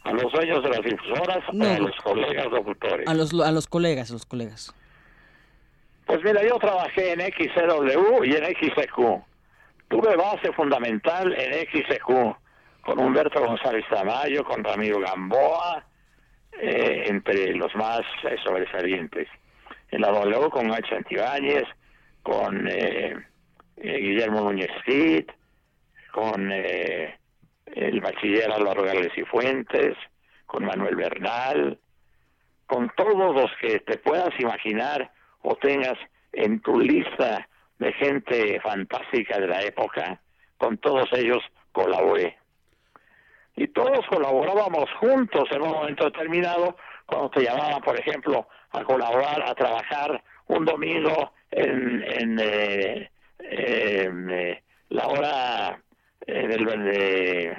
¿A 0.04 0.13
los 0.13 0.32
dueños 0.32 0.63
de 0.63 0.70
las 0.70 0.82
difusoras 0.82 1.44
o 1.50 1.63
a 1.63 1.80
los 1.80 1.96
colegas 1.98 2.46
locutores? 2.46 3.08
A 3.08 3.13
los, 3.13 3.34
a 3.34 3.51
los 3.51 3.68
colegas, 3.68 4.12
a 4.12 4.13
los 4.13 4.25
colegas. 4.25 4.74
Pues 6.06 6.24
mira, 6.24 6.42
yo 6.48 6.58
trabajé 6.60 7.12
en 7.12 7.20
XCW 7.20 8.24
y 8.24 8.36
en 8.36 8.46
XEQ. 8.46 9.24
Tuve 9.89 10.15
base 10.15 10.54
fundamental 10.54 11.34
en 11.34 11.68
XEQ 11.68 12.38
con 12.86 13.00
Humberto 13.00 13.44
González 13.44 13.84
Tamayo, 13.89 14.44
con 14.44 14.63
Ramiro 14.63 15.00
Gamboa, 15.00 15.84
eh, 16.51 17.06
entre 17.08 17.51
los 17.54 17.74
más 17.75 18.01
eh, 18.24 18.36
sobresalientes. 18.44 19.27
En 19.89 20.01
la 20.01 20.12
W 20.12 20.50
con 20.51 20.72
H. 20.72 20.96
Antibáñez, 20.96 21.63
con 22.22 22.68
eh, 22.72 23.15
Guillermo 23.75 24.42
Núñez 24.42 24.70
Cid, 24.86 25.25
con 26.12 26.51
el 26.51 28.01
bachiller 28.01 28.51
Álvaro 28.51 28.84
Gales 28.84 29.12
y 29.18 29.24
Fuentes, 29.24 29.98
con 30.46 30.63
Manuel 30.63 30.96
Bernal, 30.96 31.80
con 32.68 32.92
todos 32.96 33.36
los 33.36 33.51
que 33.60 33.80
te 33.80 33.98
puedas 33.98 34.30
imaginar 34.39 35.12
o 35.42 35.56
tengas 35.56 35.98
en 36.34 36.62
tu 36.62 36.80
lista 36.80 37.48
de 37.80 37.92
gente 37.94 38.60
fantástica 38.62 39.39
de 39.39 39.48
la 39.48 39.63
época, 39.63 40.22
con 40.58 40.77
todos 40.77 41.10
ellos 41.13 41.44
colaboré. 41.72 42.38
Y 43.56 43.68
todos 43.70 44.06
colaborábamos 44.08 44.90
juntos 45.00 45.46
en 45.52 45.62
un 45.62 45.70
momento 45.70 46.06
determinado, 46.06 46.76
cuando 47.06 47.30
te 47.30 47.44
llamaban, 47.44 47.82
por 47.82 47.98
ejemplo, 47.98 48.48
a 48.72 48.84
colaborar, 48.84 49.44
a 49.48 49.56
trabajar 49.56 50.22
un 50.48 50.66
domingo 50.66 51.32
en, 51.52 52.04
en, 52.04 52.40
eh, 52.42 53.10
eh, 53.40 54.62
la 54.90 55.08
hora 55.08 55.80
eh, 56.28 57.56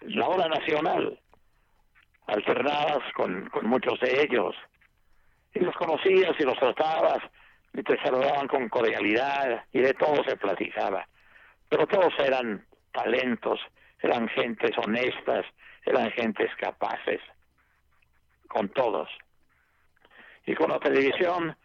la 0.00 0.28
hora 0.28 0.48
nacional. 0.48 1.18
Alternadas 2.26 3.02
con, 3.14 3.48
con 3.50 3.66
muchos 3.66 4.00
de 4.00 4.22
ellos. 4.22 4.54
Y 5.54 5.60
los 5.60 5.74
conocías 5.76 6.32
y 6.38 6.44
los 6.44 6.58
tratabas 6.58 7.18
y 7.74 7.82
te 7.82 7.96
saludaban 8.02 8.48
con 8.48 8.68
cordialidad 8.68 9.64
y 9.72 9.80
de 9.80 9.94
todo 9.94 10.22
se 10.24 10.36
platicaba. 10.36 11.06
Pero 11.68 11.86
todos 11.86 12.12
eran 12.18 12.64
talentos 12.92 13.60
eran 14.02 14.28
gentes 14.28 14.72
honestas 14.78 15.46
eran 15.84 16.10
gentes 16.12 16.50
capaces 16.56 17.20
con 18.48 18.68
todos. 18.68 19.08
Y 20.46 20.54
con 20.54 20.70
la 20.70 20.78
televisión 20.78 21.56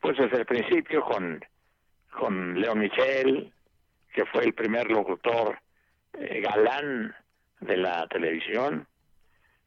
pues 0.00 0.16
desde 0.18 0.38
el 0.38 0.46
principio 0.46 1.02
con 1.02 1.44
con 2.10 2.60
León 2.60 2.78
Michel 2.78 3.52
que 4.16 4.24
fue 4.26 4.44
el 4.44 4.54
primer 4.54 4.90
locutor 4.90 5.58
eh, 6.14 6.40
galán 6.40 7.14
de 7.60 7.76
la 7.76 8.06
televisión, 8.08 8.86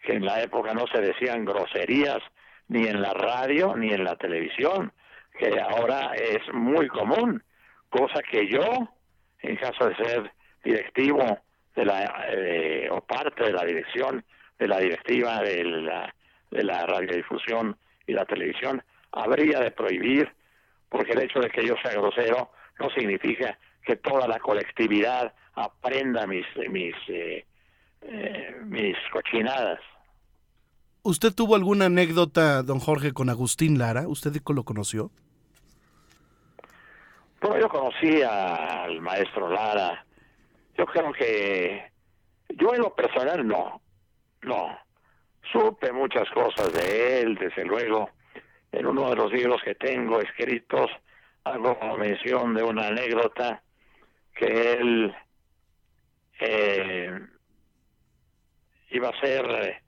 que 0.01 0.13
en 0.13 0.25
la 0.25 0.41
época 0.41 0.73
no 0.73 0.85
se 0.87 1.01
decían 1.01 1.45
groserías 1.45 2.19
ni 2.67 2.87
en 2.87 3.01
la 3.01 3.13
radio 3.13 3.75
ni 3.75 3.93
en 3.93 4.03
la 4.03 4.15
televisión, 4.15 4.91
que 5.37 5.59
ahora 5.59 6.13
es 6.15 6.41
muy 6.51 6.87
común, 6.87 7.43
cosa 7.89 8.21
que 8.23 8.47
yo, 8.47 8.89
en 9.41 9.55
caso 9.57 9.87
de 9.87 9.95
ser 9.97 10.31
directivo 10.63 11.39
de 11.79 11.85
la 11.85 12.25
eh, 12.29 12.89
o 12.91 12.99
parte 13.01 13.45
de 13.45 13.53
la 13.53 13.63
dirección 13.63 14.23
de 14.59 14.67
la 14.67 14.79
directiva 14.79 15.41
de 15.41 15.63
la, 15.63 16.13
de 16.51 16.63
la 16.63 16.85
radiodifusión 16.85 17.77
y 18.05 18.11
la 18.11 18.25
televisión, 18.25 18.83
habría 19.11 19.59
de 19.59 19.71
prohibir, 19.71 20.29
porque 20.89 21.13
el 21.13 21.21
hecho 21.21 21.39
de 21.39 21.49
que 21.49 21.65
yo 21.65 21.75
sea 21.81 21.93
grosero 21.93 22.51
no 22.79 22.89
significa 22.89 23.57
que 23.85 23.95
toda 23.95 24.27
la 24.27 24.39
colectividad 24.39 25.33
aprenda 25.53 26.27
mis, 26.27 26.45
mis, 26.69 26.95
eh, 27.07 27.45
eh, 28.01 28.55
mis 28.65 28.97
cochinadas. 29.13 29.79
¿Usted 31.03 31.33
tuvo 31.33 31.55
alguna 31.55 31.85
anécdota, 31.85 32.61
don 32.61 32.79
Jorge, 32.79 33.13
con 33.13 33.29
Agustín 33.29 33.79
Lara? 33.79 34.07
¿Usted 34.07 34.33
lo 34.53 34.63
conoció? 34.63 35.11
Bueno, 37.41 37.57
yo 37.61 37.69
conocí 37.69 38.21
al 38.21 38.99
maestro 38.99 39.49
Lara. 39.49 40.05
Yo 40.79 40.85
creo 40.85 41.11
que 41.11 41.91
yo 42.55 42.73
en 42.73 42.79
lo 42.79 42.95
personal 42.95 43.45
no, 43.45 43.81
no. 44.43 44.79
Supe 45.51 45.91
muchas 45.91 46.29
cosas 46.29 46.71
de 46.71 47.19
él, 47.19 47.35
desde 47.35 47.65
luego. 47.65 48.11
En 48.71 48.85
uno 48.85 49.09
de 49.09 49.17
los 49.17 49.29
libros 49.33 49.61
que 49.61 49.75
tengo 49.75 50.21
escritos 50.21 50.89
hago 51.43 51.97
mención 51.97 52.53
de 52.53 52.63
una 52.63 52.87
anécdota 52.87 53.61
que 54.33 54.71
él 54.71 55.13
eh, 56.39 57.19
iba 58.91 59.09
a 59.09 59.19
ser 59.19 59.45
eh, 59.49 59.81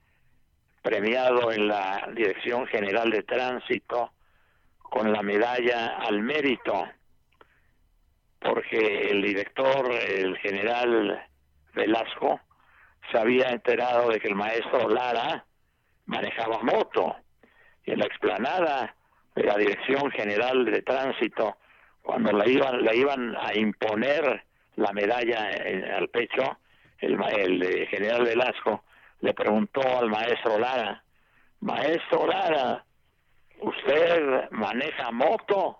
premiado 0.81 1.53
en 1.53 1.69
la 1.69 2.09
Dirección 2.13 2.67
General 2.67 3.09
de 3.09 3.23
Tránsito 3.23 4.11
con 4.81 5.13
la 5.13 5.21
medalla 5.21 5.99
al 5.99 6.21
mérito, 6.21 6.85
porque 8.41 9.09
el 9.11 9.21
director, 9.21 9.91
el 9.93 10.37
general 10.39 11.25
Velasco, 11.73 12.39
se 13.11 13.17
había 13.17 13.49
enterado 13.49 14.09
de 14.09 14.19
que 14.19 14.27
el 14.27 14.35
maestro 14.35 14.89
Lara 14.89 15.45
manejaba 16.05 16.59
moto 16.63 17.15
y 17.85 17.91
en 17.91 17.99
la 17.99 18.05
explanada 18.05 18.95
de 19.35 19.43
la 19.43 19.57
Dirección 19.57 20.11
General 20.11 20.65
de 20.65 20.81
Tránsito, 20.81 21.57
cuando 22.01 22.31
la 22.31 22.47
iban, 22.47 22.87
iban 22.93 23.35
a 23.39 23.53
imponer 23.55 24.43
la 24.75 24.91
medalla 24.91 25.49
al 25.97 26.09
pecho, 26.09 26.57
el, 26.99 27.17
el 27.37 27.87
general 27.87 28.23
Velasco 28.23 28.83
le 29.21 29.33
preguntó 29.33 29.81
al 29.99 30.09
maestro 30.09 30.57
Lara, 30.57 31.03
maestro 31.59 32.27
Lara, 32.27 32.83
¿usted 33.59 34.49
maneja 34.51 35.11
moto? 35.11 35.77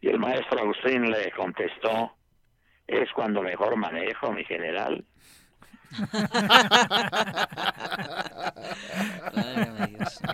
Y 0.00 0.08
el 0.08 0.18
maestro 0.18 0.60
Agustín 0.60 1.10
le 1.10 1.30
contestó, 1.32 2.12
es 2.86 3.10
cuando 3.12 3.42
mejor 3.42 3.76
manejo, 3.76 4.32
mi 4.32 4.44
general. 4.44 5.04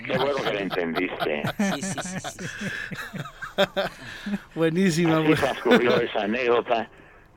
Qué 0.05 0.19
bueno 0.19 0.37
que 0.43 0.53
lo 0.53 0.59
entendiste. 0.59 1.43
Sí, 1.59 1.83
sí, 1.83 2.01
sí. 2.21 2.47
Buenísima. 4.55 5.19
Así 5.19 5.35
transcurrió 5.35 6.01
esa 6.01 6.23
anécdota 6.23 6.89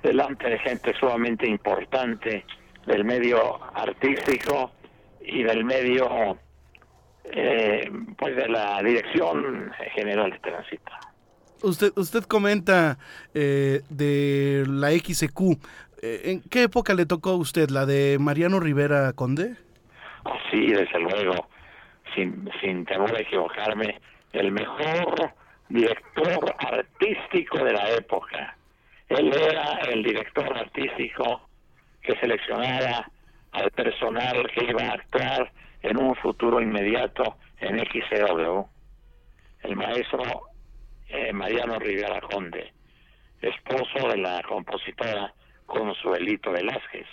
delante 0.03 0.49
de 0.49 0.59
gente 0.59 0.93
sumamente 0.99 1.47
importante 1.47 2.45
del 2.85 3.03
medio 3.03 3.59
artístico 3.75 4.71
y 5.21 5.43
del 5.43 5.63
medio 5.63 6.37
eh, 7.25 7.91
pues 8.17 8.35
de 8.35 8.47
la 8.47 8.81
dirección 8.81 9.71
general 9.93 10.31
de 10.31 10.39
tránsito. 10.39 10.91
Usted, 11.63 11.91
usted 11.95 12.23
comenta 12.23 12.97
eh, 13.33 13.81
de 13.89 14.63
la 14.67 14.91
XQ. 14.91 15.57
Eh, 16.01 16.21
¿En 16.25 16.41
qué 16.41 16.63
época 16.63 16.93
le 16.93 17.05
tocó 17.05 17.31
a 17.31 17.35
usted? 17.35 17.69
¿La 17.69 17.85
de 17.85 18.17
Mariano 18.19 18.59
Rivera 18.59 19.13
Conde? 19.13 19.55
sí, 20.51 20.67
desde 20.67 20.99
luego. 20.99 21.47
Sin, 22.13 22.49
sin 22.61 22.85
temor 22.85 23.15
a 23.15 23.21
equivocarme, 23.21 23.99
el 24.33 24.51
mejor 24.51 25.31
director 25.69 26.55
artístico 26.59 27.63
de 27.63 27.73
la 27.73 27.91
época. 27.91 28.55
Él 29.09 29.31
era 29.33 29.79
el 29.89 30.03
director 30.03 30.57
artístico 30.57 31.47
que 32.01 32.17
seleccionara 32.19 33.09
al 33.51 33.71
personal 33.71 34.49
que 34.53 34.65
iba 34.65 34.83
a 34.83 34.93
actuar 34.93 35.51
en 35.81 35.97
un 35.97 36.15
futuro 36.15 36.61
inmediato 36.61 37.37
en 37.59 37.79
XCW. 37.79 38.65
El 39.63 39.75
maestro 39.75 40.46
eh, 41.09 41.33
Mariano 41.33 41.79
Rivera 41.79 42.21
Conde, 42.21 42.73
esposo 43.41 44.09
de 44.09 44.17
la 44.17 44.41
compositora 44.47 45.33
Consuelito 45.65 46.51
Velázquez. 46.51 47.07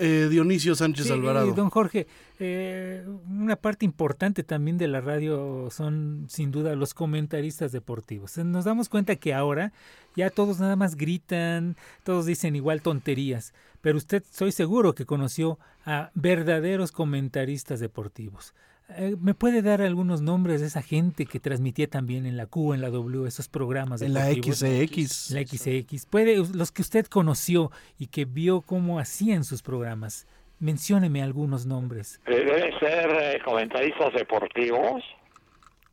Eh, 0.00 0.28
Dionisio 0.30 0.76
Sánchez 0.76 1.10
Alvarado. 1.10 1.52
Don 1.54 1.70
Jorge, 1.70 2.06
eh, 2.38 3.04
una 3.28 3.56
parte 3.56 3.84
importante 3.84 4.44
también 4.44 4.78
de 4.78 4.86
la 4.86 5.00
radio 5.00 5.70
son 5.72 6.26
sin 6.28 6.52
duda 6.52 6.76
los 6.76 6.94
comentaristas 6.94 7.72
deportivos. 7.72 8.38
Nos 8.38 8.64
damos 8.64 8.88
cuenta 8.88 9.16
que 9.16 9.34
ahora 9.34 9.72
ya 10.14 10.30
todos 10.30 10.60
nada 10.60 10.76
más 10.76 10.94
gritan, 10.94 11.76
todos 12.04 12.26
dicen 12.26 12.54
igual 12.54 12.80
tonterías, 12.80 13.54
pero 13.80 13.98
usted 13.98 14.22
soy 14.30 14.52
seguro 14.52 14.94
que 14.94 15.04
conoció 15.04 15.58
a 15.84 16.10
verdaderos 16.14 16.92
comentaristas 16.92 17.80
deportivos. 17.80 18.54
Eh, 18.96 19.16
¿Me 19.20 19.34
puede 19.34 19.60
dar 19.60 19.82
algunos 19.82 20.22
nombres 20.22 20.62
de 20.62 20.66
esa 20.66 20.80
gente 20.80 21.26
que 21.26 21.40
transmitía 21.40 21.88
también 21.88 22.24
en 22.24 22.38
la 22.38 22.46
Q, 22.46 22.72
en 22.72 22.80
la 22.80 22.88
W, 22.88 23.28
esos 23.28 23.46
programas? 23.48 24.00
En 24.00 24.14
la 24.14 24.32
XCX. 24.32 25.30
La 25.32 25.46
XCX. 25.46 26.06
¿Puede, 26.06 26.36
los 26.54 26.72
que 26.72 26.80
usted 26.80 27.06
conoció 27.06 27.70
y 27.98 28.06
que 28.06 28.24
vio 28.24 28.62
cómo 28.62 28.98
hacían 28.98 29.44
sus 29.44 29.60
programas? 29.62 30.26
Mencióneme 30.58 31.22
algunos 31.22 31.66
nombres. 31.66 32.18
Eh, 32.26 32.44
¿Deben 32.44 32.78
ser 32.80 33.10
eh, 33.10 33.40
comentaristas 33.44 34.14
deportivos? 34.14 35.04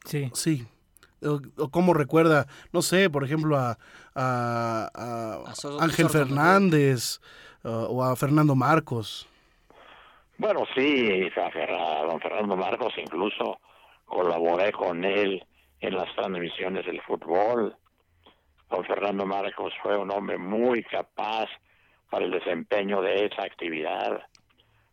Sí. 0.06 0.32
Sí. 0.34 0.66
O, 1.22 1.70
cómo 1.70 1.94
recuerda, 1.94 2.48
no 2.72 2.82
sé, 2.82 3.10
por 3.10 3.26
ejemplo, 3.26 3.58
a, 3.58 3.78
a, 4.14 5.44
Ángel 5.80 6.10
Fernández 6.10 7.20
o 7.64 8.04
a 8.04 8.16
Fernando 8.16 8.56
Marcos. 8.56 9.28
Bueno, 10.38 10.66
sí, 10.76 11.30
don 11.30 12.20
Fernando 12.20 12.58
Marcos 12.58 12.94
incluso 12.98 13.60
colaboré 14.04 14.72
con 14.74 15.06
él 15.06 15.42
en 15.80 15.96
las 15.96 16.14
transmisiones 16.14 16.86
del 16.86 17.02
fútbol. 17.02 17.76
Don 18.70 18.84
Fernando 18.84 19.26
Marcos 19.26 19.74
fue 19.82 19.98
un 19.98 20.12
hombre 20.12 20.38
muy 20.38 20.84
capaz 20.84 21.48
para 22.10 22.26
el 22.26 22.32
desempeño 22.32 23.02
de 23.02 23.26
esa 23.26 23.44
actividad. 23.44 24.28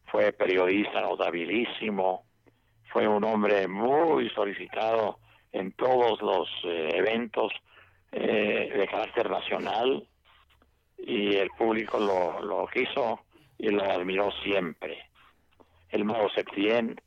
fue 0.07 0.33
periodista 0.33 1.01
notabilísimo, 1.01 2.25
fue 2.93 3.09
un 3.09 3.25
hombre 3.25 3.67
muy 3.67 4.29
solicitado 4.31 5.19
en 5.53 5.73
todos 5.73 6.21
los 6.21 6.49
eh, 6.65 6.91
eventos 6.95 7.51
eh, 8.13 8.71
de 8.77 8.87
carácter 8.87 9.31
nacional 9.31 10.07
y 10.99 11.35
el 11.37 11.49
público 11.51 11.99
lo, 11.99 12.41
lo 12.43 12.67
quiso 12.67 13.21
y 13.59 13.71
lo 13.71 13.83
admiró 13.83 14.31
siempre. 14.45 15.12
El 15.93 16.05
mago 16.05 16.29
Septién, 16.31 17.01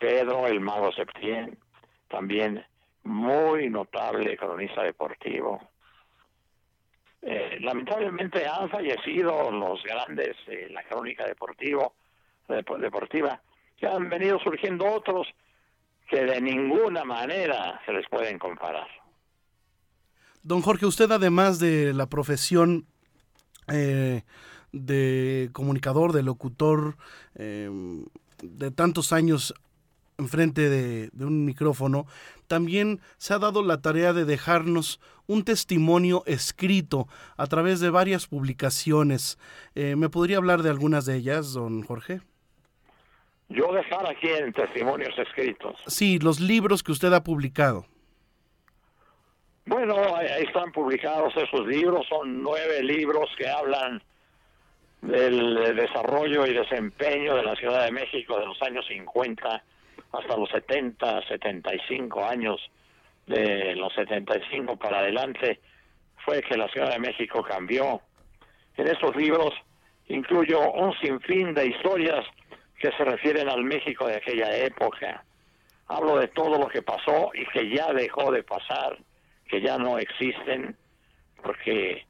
Pedro 0.00 0.48
el 0.48 0.58
mago 0.58 0.90
Septién, 0.92 1.56
también 2.08 2.64
muy 3.04 3.68
notable 3.70 4.36
cronista 4.36 4.82
deportivo. 4.82 5.60
Eh, 7.20 7.58
lamentablemente 7.60 8.44
han 8.46 8.68
fallecido 8.68 9.50
los 9.52 9.82
grandes 9.84 10.36
de 10.46 10.68
la 10.70 10.82
crónica 10.82 11.24
deportivo, 11.24 11.94
deportiva, 12.48 13.40
que 13.78 13.86
han 13.86 14.08
venido 14.08 14.38
surgiendo 14.40 14.86
otros 14.86 15.28
que 16.08 16.24
de 16.24 16.40
ninguna 16.40 17.04
manera 17.04 17.80
se 17.86 17.92
les 17.92 18.08
pueden 18.08 18.38
comparar. 18.38 18.88
Don 20.42 20.60
Jorge, 20.60 20.86
usted 20.86 21.10
además 21.10 21.60
de 21.60 21.92
la 21.94 22.08
profesión 22.08 22.86
eh, 23.72 24.22
de 24.72 25.50
comunicador, 25.52 26.12
de 26.12 26.22
locutor, 26.22 26.96
eh, 27.36 27.70
de 28.42 28.70
tantos 28.70 29.12
años 29.12 29.54
enfrente 30.18 30.68
de, 30.68 31.08
de 31.12 31.24
un 31.24 31.44
micrófono, 31.44 32.06
también 32.46 33.00
se 33.16 33.32
ha 33.32 33.38
dado 33.38 33.62
la 33.62 33.80
tarea 33.80 34.12
de 34.12 34.24
dejarnos 34.24 35.00
un 35.26 35.44
testimonio 35.44 36.22
escrito 36.26 37.08
a 37.36 37.46
través 37.46 37.80
de 37.80 37.90
varias 37.90 38.26
publicaciones. 38.26 39.38
Eh, 39.74 39.96
¿Me 39.96 40.08
podría 40.08 40.36
hablar 40.36 40.62
de 40.62 40.70
algunas 40.70 41.06
de 41.06 41.16
ellas, 41.16 41.54
don 41.54 41.82
Jorge? 41.82 42.20
Yo 43.48 43.72
dejar 43.72 44.08
aquí 44.10 44.28
en 44.28 44.52
testimonios 44.52 45.16
escritos. 45.18 45.76
Sí, 45.86 46.18
los 46.18 46.40
libros 46.40 46.82
que 46.82 46.92
usted 46.92 47.12
ha 47.12 47.22
publicado. 47.22 47.86
Bueno, 49.66 49.94
ahí 50.16 50.44
están 50.44 50.72
publicados 50.72 51.34
esos 51.36 51.66
libros, 51.66 52.06
son 52.08 52.42
nueve 52.42 52.82
libros 52.82 53.30
que 53.38 53.48
hablan 53.48 54.02
del 55.02 55.76
desarrollo 55.76 56.46
y 56.46 56.54
desempeño 56.54 57.34
de 57.34 57.42
la 57.42 57.56
Ciudad 57.56 57.84
de 57.84 57.92
México 57.92 58.38
de 58.38 58.46
los 58.46 58.60
años 58.62 58.86
50 58.86 59.62
hasta 60.12 60.36
los 60.36 60.48
70, 60.50 61.26
75 61.26 62.24
años, 62.24 62.60
de 63.26 63.74
los 63.76 63.92
75 63.94 64.76
para 64.76 64.98
adelante, 64.98 65.60
fue 66.24 66.42
que 66.42 66.56
la 66.56 66.68
Ciudad 66.68 66.92
de 66.92 66.98
México 66.98 67.42
cambió. 67.42 68.00
En 68.76 68.86
esos 68.86 69.14
libros 69.16 69.52
incluyo 70.08 70.70
un 70.72 70.92
sinfín 71.00 71.54
de 71.54 71.66
historias 71.66 72.24
que 72.78 72.90
se 72.92 73.04
refieren 73.04 73.48
al 73.48 73.64
México 73.64 74.06
de 74.06 74.16
aquella 74.16 74.56
época. 74.56 75.24
Hablo 75.88 76.18
de 76.18 76.28
todo 76.28 76.58
lo 76.58 76.68
que 76.68 76.82
pasó 76.82 77.30
y 77.34 77.46
que 77.46 77.74
ya 77.74 77.92
dejó 77.92 78.30
de 78.30 78.42
pasar 78.42 78.98
que 79.48 79.60
ya 79.60 79.76
no 79.76 79.98
existen 79.98 80.76
porque 81.42 82.06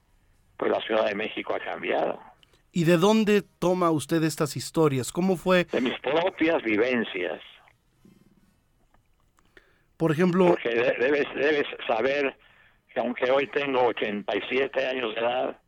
pues 0.57 0.71
la 0.71 0.81
Ciudad 0.83 1.07
de 1.07 1.15
México 1.15 1.55
ha 1.55 1.61
cambiado. 1.61 2.32
¿Y 2.73 2.85
de 2.85 2.97
dónde 2.97 3.43
toma 3.59 3.91
usted 3.91 4.23
estas 4.25 4.57
historias? 4.57 5.13
¿Cómo 5.13 5.37
fue? 5.37 5.65
De 5.65 5.81
mis 5.81 5.99
propias 6.01 6.63
vivencias. 6.63 7.41
Por 9.99 10.11
ejemplo... 10.11 10.47
Porque 10.47 10.71
debes, 10.71 11.27
debes 11.35 11.67
saber 11.87 12.35
que 12.93 13.01
aunque 13.01 13.31
hoy 13.31 13.47
tengo 13.49 13.83
87 13.83 14.87
años 14.87 15.15
de 15.15 15.21
edad, 15.21 15.59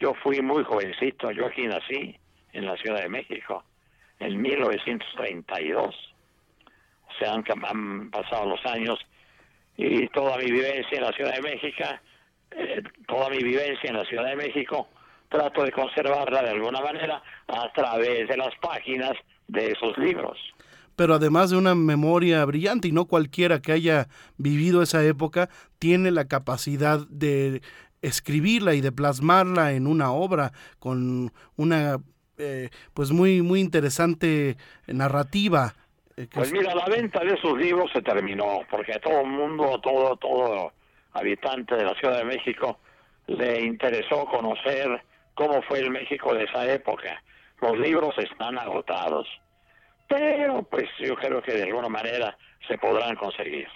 yo 0.00 0.14
fui 0.22 0.42
muy 0.42 0.64
jovencito, 0.64 1.30
yo 1.30 1.46
aquí 1.46 1.66
nací 1.66 2.18
en 2.52 2.66
la 2.66 2.76
Ciudad 2.76 3.02
de 3.02 3.08
México 3.08 3.64
en 4.18 4.40
1932. 4.40 5.94
O 7.08 7.18
sea, 7.18 7.34
han, 7.34 7.44
han 7.64 8.10
pasado 8.10 8.46
los 8.46 8.66
años 8.66 8.98
y 9.76 10.08
toda 10.08 10.36
mi 10.38 10.50
vivencia 10.50 10.98
en 10.98 11.04
la 11.04 11.12
Ciudad 11.12 11.34
de 11.34 11.42
México, 11.42 11.84
eh, 12.50 12.82
toda 13.06 13.30
mi 13.30 13.38
vivencia 13.38 13.90
en 13.90 13.96
la 13.96 14.04
Ciudad 14.04 14.24
de 14.24 14.36
México, 14.36 14.88
trato 15.28 15.62
de 15.64 15.72
conservarla 15.72 16.42
de 16.42 16.50
alguna 16.50 16.80
manera 16.80 17.22
a 17.46 17.72
través 17.72 18.28
de 18.28 18.36
las 18.36 18.54
páginas 18.60 19.12
de 19.46 19.72
esos 19.72 19.96
libros. 19.98 20.38
Pero 20.96 21.14
además 21.14 21.50
de 21.50 21.56
una 21.56 21.74
memoria 21.74 22.44
brillante, 22.44 22.88
y 22.88 22.92
no 22.92 23.06
cualquiera 23.06 23.60
que 23.60 23.72
haya 23.72 24.08
vivido 24.36 24.82
esa 24.82 25.04
época 25.04 25.48
tiene 25.78 26.10
la 26.10 26.26
capacidad 26.26 27.00
de 27.08 27.62
escribirla 28.02 28.74
y 28.74 28.80
de 28.80 28.92
plasmarla 28.92 29.72
en 29.72 29.86
una 29.86 30.12
obra 30.12 30.52
con 30.78 31.32
una 31.56 31.98
eh, 32.36 32.70
pues 32.94 33.10
muy 33.10 33.42
muy 33.42 33.58
interesante 33.58 34.56
narrativa 34.86 35.74
eh, 36.18 36.26
pues 36.32 36.52
mira, 36.52 36.74
la 36.74 36.86
venta 36.86 37.20
de 37.20 37.34
esos 37.34 37.56
libros 37.56 37.92
se 37.92 38.02
terminó, 38.02 38.62
porque 38.68 38.92
a 38.92 38.98
todo 38.98 39.20
el 39.20 39.28
mundo, 39.28 39.80
todo, 39.80 40.16
todo 40.16 40.72
habitante 41.12 41.76
de 41.76 41.84
la 41.84 41.94
Ciudad 41.94 42.18
de 42.18 42.24
México 42.24 42.80
le 43.28 43.60
interesó 43.60 44.24
conocer 44.24 45.00
cómo 45.38 45.62
fue 45.62 45.78
el 45.78 45.90
México 45.90 46.34
de 46.34 46.44
esa 46.44 46.70
época. 46.70 47.22
Los 47.62 47.78
libros 47.78 48.12
están 48.18 48.58
agotados, 48.58 49.26
pero 50.08 50.64
pues 50.64 50.86
yo 50.98 51.14
creo 51.14 51.40
que 51.40 51.52
de 51.52 51.62
alguna 51.62 51.88
manera 51.88 52.36
se 52.66 52.76
podrán 52.76 53.14
conseguir. 53.14 53.68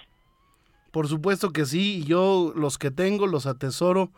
Por 0.90 1.07
supuesto 1.07 1.53
que 1.53 1.64
sí, 1.64 2.05
yo 2.05 2.53
los 2.57 2.79
que 2.79 2.90
tengo 2.90 3.29
los 3.29 3.46
atesoro 3.46 4.11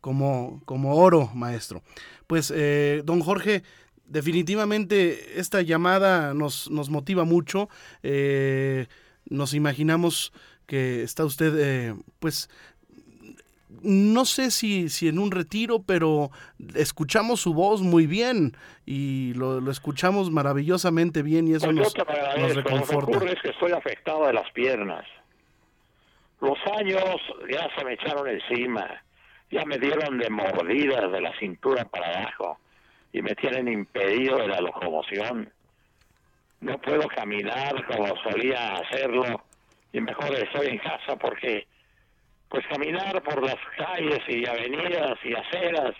como, 0.00 0.60
como 0.64 0.96
oro, 0.96 1.30
maestro. 1.34 1.82
Pues, 2.26 2.52
eh, 2.54 3.02
don 3.04 3.20
Jorge, 3.20 3.62
definitivamente 4.04 5.38
esta 5.40 5.62
llamada 5.62 6.34
nos, 6.34 6.68
nos 6.70 6.90
motiva 6.90 7.24
mucho. 7.24 7.68
Eh, 8.02 8.86
nos 9.30 9.54
imaginamos 9.54 10.32
que 10.66 11.02
está 11.02 11.24
usted, 11.24 11.54
eh, 11.58 11.94
pues, 12.18 12.50
no 13.82 14.24
sé 14.24 14.50
si, 14.50 14.88
si 14.88 15.08
en 15.08 15.18
un 15.18 15.30
retiro, 15.30 15.82
pero 15.86 16.30
escuchamos 16.74 17.40
su 17.40 17.54
voz 17.54 17.82
muy 17.82 18.06
bien 18.06 18.56
y 18.86 19.34
lo, 19.34 19.60
lo 19.60 19.70
escuchamos 19.70 20.30
maravillosamente 20.30 21.22
bien 21.22 21.48
y 21.48 21.54
eso 21.54 21.66
pues 21.66 21.76
nos, 21.76 21.94
nos 22.38 22.54
reconforta. 22.56 22.94
Lo 22.94 23.06
que 23.06 23.16
ocurre 23.16 23.32
es 23.34 23.42
que 23.42 23.50
estoy 23.50 23.72
afectado 23.72 24.26
de 24.26 24.32
las 24.32 24.50
piernas. 24.52 25.04
Los 26.40 26.58
años 26.78 27.02
ya 27.50 27.68
se 27.76 27.84
me 27.84 27.94
echaron 27.94 28.28
encima, 28.28 29.02
ya 29.50 29.64
me 29.64 29.78
dieron 29.78 30.18
de 30.18 30.30
mordidas 30.30 31.10
de 31.10 31.20
la 31.20 31.36
cintura 31.38 31.84
para 31.84 32.20
abajo 32.20 32.58
y 33.12 33.22
me 33.22 33.34
tienen 33.34 33.68
impedido 33.68 34.38
de 34.38 34.48
la 34.48 34.60
locomoción. 34.60 35.52
No 36.60 36.78
puedo 36.78 37.06
caminar 37.08 37.84
como 37.86 38.06
solía 38.22 38.76
hacerlo 38.76 39.42
y 39.92 40.00
mejor 40.00 40.34
estoy 40.34 40.68
en 40.68 40.78
casa 40.78 41.16
porque 41.16 41.66
pues 42.48 42.66
caminar 42.66 43.22
por 43.22 43.42
las 43.42 43.56
calles 43.76 44.20
y 44.28 44.46
avenidas 44.46 45.18
y 45.24 45.34
aceras 45.34 45.94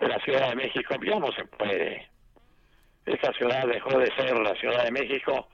de 0.00 0.08
la 0.08 0.18
Ciudad 0.20 0.50
de 0.50 0.56
México 0.56 0.94
ya 1.02 1.18
no 1.18 1.30
se 1.32 1.44
puede. 1.44 2.08
Esta 3.06 3.32
ciudad 3.34 3.66
dejó 3.66 3.98
de 3.98 4.12
ser 4.16 4.36
la 4.38 4.54
Ciudad 4.56 4.84
de 4.84 4.90
México 4.90 5.48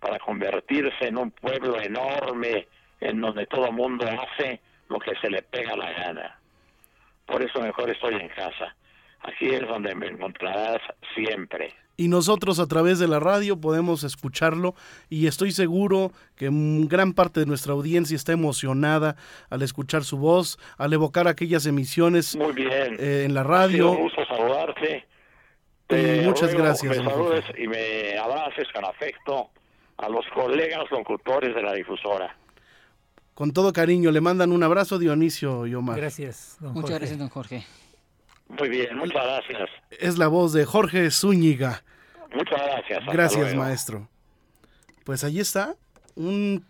para 0.00 0.18
convertirse 0.18 1.08
en 1.08 1.18
un 1.18 1.30
pueblo 1.30 1.80
enorme 1.80 2.66
en 3.00 3.20
donde 3.20 3.46
todo 3.46 3.70
mundo 3.72 4.06
hace 4.06 4.60
lo 4.88 4.98
que 4.98 5.14
se 5.20 5.30
le 5.30 5.42
pega 5.42 5.76
la 5.76 5.92
gana. 5.92 6.40
Por 7.26 7.42
eso 7.42 7.60
mejor 7.60 7.90
estoy 7.90 8.14
en 8.14 8.28
casa. 8.28 8.74
Aquí 9.20 9.46
es 9.46 9.66
donde 9.66 9.94
me 9.94 10.06
encontrarás 10.06 10.80
siempre. 11.14 11.74
Y 11.96 12.08
nosotros 12.08 12.58
a 12.58 12.66
través 12.66 12.98
de 12.98 13.08
la 13.08 13.20
radio 13.20 13.58
podemos 13.58 14.04
escucharlo 14.04 14.74
y 15.08 15.26
estoy 15.26 15.52
seguro 15.52 16.12
que 16.36 16.50
gran 16.52 17.14
parte 17.14 17.40
de 17.40 17.46
nuestra 17.46 17.72
audiencia 17.72 18.14
está 18.14 18.32
emocionada 18.32 19.16
al 19.48 19.62
escuchar 19.62 20.04
su 20.04 20.18
voz, 20.18 20.58
al 20.76 20.92
evocar 20.92 21.26
aquellas 21.26 21.64
emisiones 21.64 22.36
Muy 22.36 22.52
bien. 22.52 22.96
Eh, 22.98 23.24
en 23.24 23.34
la 23.34 23.42
radio. 23.42 23.92
un 23.92 24.02
gusto 24.02 24.24
saludarte. 24.26 25.06
y 25.90 26.26
muchas 26.26 26.54
gracias. 26.54 26.98
Me 26.98 27.04
saludes 27.04 27.44
y 27.56 27.66
me 27.66 28.18
abraces 28.18 28.66
con 28.74 28.84
afecto 28.84 29.50
a 29.96 30.08
los 30.08 30.26
colegas 30.34 30.84
locutores 30.90 31.54
de 31.54 31.62
la 31.62 31.72
difusora. 31.72 32.36
Con 33.34 33.52
todo 33.52 33.72
cariño, 33.72 34.10
le 34.10 34.20
mandan 34.20 34.52
un 34.52 34.62
abrazo 34.62 34.98
Dionisio 34.98 35.66
y 35.66 35.74
Omar. 35.74 35.98
Gracias, 35.98 36.56
don 36.60 36.72
Muchas 36.72 36.98
gracias, 36.98 37.18
don 37.18 37.28
Jorge. 37.28 37.64
Muy 38.48 38.68
bien, 38.68 38.96
muchas 38.96 39.24
gracias. 39.24 39.68
Es 39.90 40.18
la 40.18 40.28
voz 40.28 40.52
de 40.52 40.64
Jorge 40.64 41.10
Zúñiga. 41.10 41.82
Muchas 42.34 42.60
gracias. 42.62 43.04
Gracias, 43.06 43.54
maestro. 43.54 44.08
Pues 45.04 45.24
ahí 45.24 45.40
está, 45.40 45.76
un, 46.14 46.64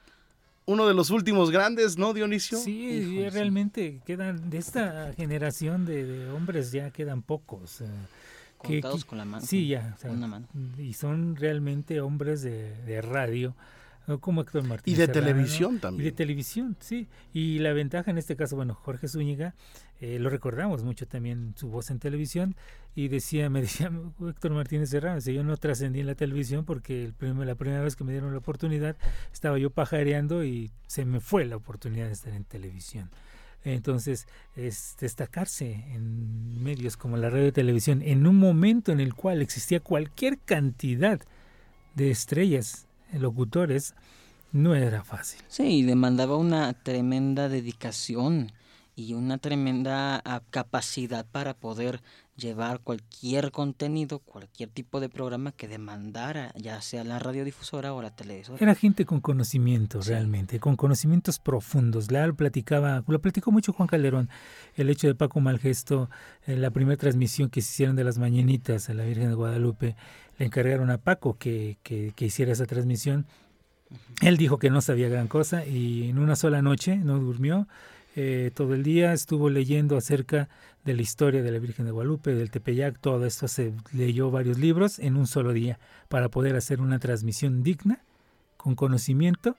uno 0.67 0.87
de 0.87 0.95
los 0.95 1.11
últimos 1.11 1.51
grandes, 1.51 1.97
¿no, 1.97 2.13
Dionisio? 2.13 2.59
Sí, 2.59 3.29
realmente 3.31 4.01
quedan, 4.05 4.51
de 4.51 4.59
esta 4.59 5.13
generación 5.15 5.87
de, 5.87 6.31
hombres 6.31 6.73
ya 6.73 6.91
quedan 6.91 7.23
pocos. 7.23 7.83
Contados 8.59 9.05
con 9.05 9.19
la 9.19 9.25
mano. 9.25 9.45
Sí, 9.47 9.69
ya. 9.69 9.97
Y 10.79 10.93
son 10.95 11.37
realmente 11.37 12.01
hombres 12.01 12.43
de, 12.43 12.75
de 12.85 13.01
radio 13.01 13.55
como 14.21 14.43
Héctor 14.43 14.65
Martínez. 14.65 14.99
Y 14.99 15.01
de 15.01 15.09
televisión 15.09 15.79
también. 15.81 16.03
Y 16.03 16.11
de 16.11 16.17
televisión, 16.17 16.77
sí. 16.81 17.09
Y 17.33 17.59
la 17.59 17.73
ventaja 17.73 18.11
en 18.11 18.19
este 18.19 18.37
caso, 18.37 18.57
bueno, 18.57 18.75
Jorge 18.75 19.09
Zúñiga, 19.09 19.55
eh, 20.01 20.19
lo 20.19 20.29
recordamos 20.31 20.85
mucho 20.85 21.07
también 21.07 21.55
su 21.57 21.69
voz 21.69 21.91
en 21.91 21.99
televisión 21.99 22.55
y 22.95 23.09
decía, 23.09 23.49
me 23.49 23.63
decía 23.63 23.91
Héctor 24.29 24.53
Martínez 24.53 24.91
Serrano, 24.91 25.19
yo 25.21 25.43
no 25.43 25.57
trascendí 25.57 26.01
en 26.01 26.07
la 26.07 26.15
televisión 26.15 26.65
porque 26.65 27.05
el 27.05 27.15
primer, 27.15 27.47
la 27.47 27.55
primera 27.55 27.83
vez 27.83 27.97
que 27.97 28.05
me 28.05 28.13
dieron 28.13 28.33
la 28.33 28.39
oportunidad 28.39 28.97
estaba 29.33 29.59
yo 29.59 29.71
pajareando 29.71 30.45
y 30.45 30.71
se 30.87 31.05
me 31.05 31.21
fue 31.21 31.45
la 31.47 31.57
oportunidad 31.57 32.07
de 32.07 32.13
estar 32.13 32.33
en 32.33 32.45
televisión. 32.45 33.11
Entonces, 33.65 34.29
es 34.55 34.97
destacarse 35.01 35.73
en 35.93 36.63
medios 36.63 36.97
como 36.97 37.17
la 37.17 37.31
radio 37.31 37.49
y 37.49 37.53
televisión 37.53 38.01
en 38.03 38.27
un 38.27 38.37
momento 38.37 38.93
en 38.93 39.01
el 39.01 39.15
cual 39.15 39.43
existía 39.43 39.81
cualquier 39.81 40.39
cantidad 40.39 41.21
de 41.97 42.11
estrellas, 42.11 42.86
locutores, 43.13 43.95
no 44.53 44.75
era 44.75 45.05
fácil. 45.05 45.41
Sí, 45.49 45.83
demandaba 45.83 46.37
una 46.37 46.73
tremenda 46.73 47.49
dedicación 47.49 48.53
y 48.99 49.13
una 49.13 49.37
tremenda 49.37 50.23
ah, 50.25 50.43
capacidad 50.51 51.27
para 51.31 51.53
poder 51.53 52.01
llevar 52.35 52.81
cualquier 52.81 53.51
contenido, 53.51 54.21
cualquier 54.21 54.71
tipo 54.71 55.01
de 55.01 55.11
programa 55.11 55.53
que 55.53 55.69
demandara, 55.69 56.51
ya 56.57 56.81
sea 56.81 57.05
la 57.05 57.19
radiodifusora 57.19 57.93
o 57.93 58.01
la 58.01 58.17
televisora. 58.17 58.59
Era 58.59 58.75
gente 58.75 59.05
con 59.05 59.21
conocimiento 59.21 60.01
realmente, 60.01 60.61
con 60.61 60.77
conocimientos 60.77 61.39
profundos. 61.39 62.11
La 62.11 62.33
platicaba, 62.33 63.05
lo 63.07 63.21
platicó 63.21 63.53
mucho 63.53 63.75
Juan 63.75 63.87
Calderón, 63.87 64.31
el 64.77 64.89
hecho 64.89 65.09
de 65.09 65.15
Paco 65.15 65.41
Malgesto, 65.41 66.09
en 66.47 66.63
la 66.63 66.71
primera 66.71 66.97
transmisión 66.97 67.51
que 67.51 67.61
se 67.61 67.73
hicieron 67.73 67.97
de 67.97 68.05
las 68.05 68.17
mañanitas 68.17 68.89
a 68.89 68.95
la 68.95 69.05
Virgen 69.05 69.29
de 69.29 69.35
Guadalupe, 69.35 69.95
le 70.39 70.47
encargaron 70.47 70.91
a 70.91 70.97
Paco 70.97 71.37
que, 71.39 71.77
que, 71.83 72.13
que 72.17 72.25
hiciera 72.25 72.53
esa 72.53 72.65
transmisión. 72.65 73.27
Él 74.23 74.39
dijo 74.39 74.59
que 74.59 74.71
no 74.71 74.81
sabía 74.81 75.11
gran 75.11 75.29
cosa 75.29 75.67
y 75.67 76.09
en 76.09 76.19
una 76.19 76.35
sola 76.35 76.63
noche 76.63 76.97
no 76.97 77.19
durmió. 77.19 77.69
Eh, 78.19 78.51
todo 78.55 78.73
el 78.73 78.83
día 78.83 79.13
estuvo 79.13 79.51
leyendo 79.51 79.95
acerca 79.99 80.49
de 80.85 80.95
la 80.95 81.03
historia 81.03 81.43
de 81.43 81.53
la 81.53 81.59
Virgen 81.59 81.85
de 81.85 81.91
Guadalupe, 81.93 82.35
del 82.35 82.51
Tepeyac, 82.51 82.99
todo 82.99 83.27
esto 83.27 83.47
se 83.47 83.75
leyó 83.93 84.31
varios 84.31 84.59
libros 84.59 84.99
en 84.99 85.19
un 85.19 85.27
solo 85.27 85.53
día 85.53 85.79
para 86.09 86.31
poder 86.31 86.57
hacer 86.57 86.81
una 86.81 86.99
transmisión 86.99 87.63
digna, 87.63 88.01
con 88.57 88.75
conocimiento 88.75 89.55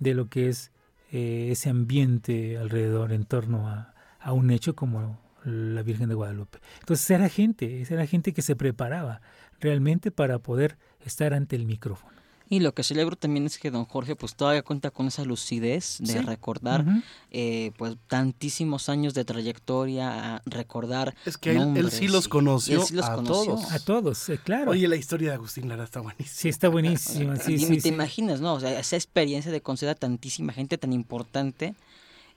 de 0.00 0.14
lo 0.14 0.28
que 0.28 0.48
es 0.48 0.72
eh, 1.12 1.50
ese 1.52 1.70
ambiente 1.70 2.58
alrededor 2.58 3.12
en 3.12 3.24
torno 3.24 3.68
a, 3.68 3.94
un 4.32 4.50
hecho 4.50 4.74
como 4.74 5.20
la 5.44 5.82
Virgen 5.82 6.08
de 6.08 6.16
Guadalupe. 6.16 6.58
Entonces 6.80 7.08
era 7.10 7.28
gente, 7.28 7.82
era 7.88 8.06
gente 8.06 8.32
que 8.32 8.42
se 8.42 8.56
preparaba 8.56 9.20
realmente 9.60 10.10
para 10.10 10.40
poder 10.40 10.76
estar 11.04 11.34
ante 11.34 11.54
el 11.54 11.66
micrófono. 11.66 12.21
Y 12.52 12.60
lo 12.60 12.74
que 12.74 12.82
celebro 12.82 13.16
también 13.16 13.46
es 13.46 13.56
que 13.56 13.70
don 13.70 13.86
Jorge 13.86 14.14
pues 14.14 14.34
todavía 14.34 14.60
cuenta 14.60 14.90
con 14.90 15.06
esa 15.06 15.24
lucidez 15.24 15.96
de 16.00 16.20
recordar 16.20 16.84
eh, 17.30 17.70
pues 17.78 17.96
tantísimos 18.08 18.90
años 18.90 19.14
de 19.14 19.24
trayectoria, 19.24 20.42
recordar 20.44 21.14
Es 21.24 21.38
que 21.38 21.52
él, 21.52 21.90
sí 21.90 22.08
los 22.08 22.28
conoció, 22.28 22.82
a 23.02 23.22
todos. 23.22 23.72
A 23.72 23.78
todos, 23.78 24.30
claro. 24.44 24.72
Oye, 24.72 24.86
la 24.86 24.96
historia 24.96 25.30
de 25.30 25.36
Agustín 25.36 25.66
Lara 25.66 25.84
está 25.84 26.00
buenísima. 26.00 26.30
Sí, 26.30 26.50
está 26.50 26.68
buenísima. 26.68 27.36
Sí, 27.36 27.58
sí, 27.58 27.80
te 27.80 27.88
imaginas, 27.88 28.42
¿no? 28.42 28.52
O 28.52 28.60
sea, 28.60 28.78
esa 28.78 28.96
experiencia 28.96 29.50
de 29.50 29.62
conocer 29.62 29.88
a 29.88 29.94
tantísima 29.94 30.52
gente 30.52 30.76
tan 30.76 30.92
importante 30.92 31.74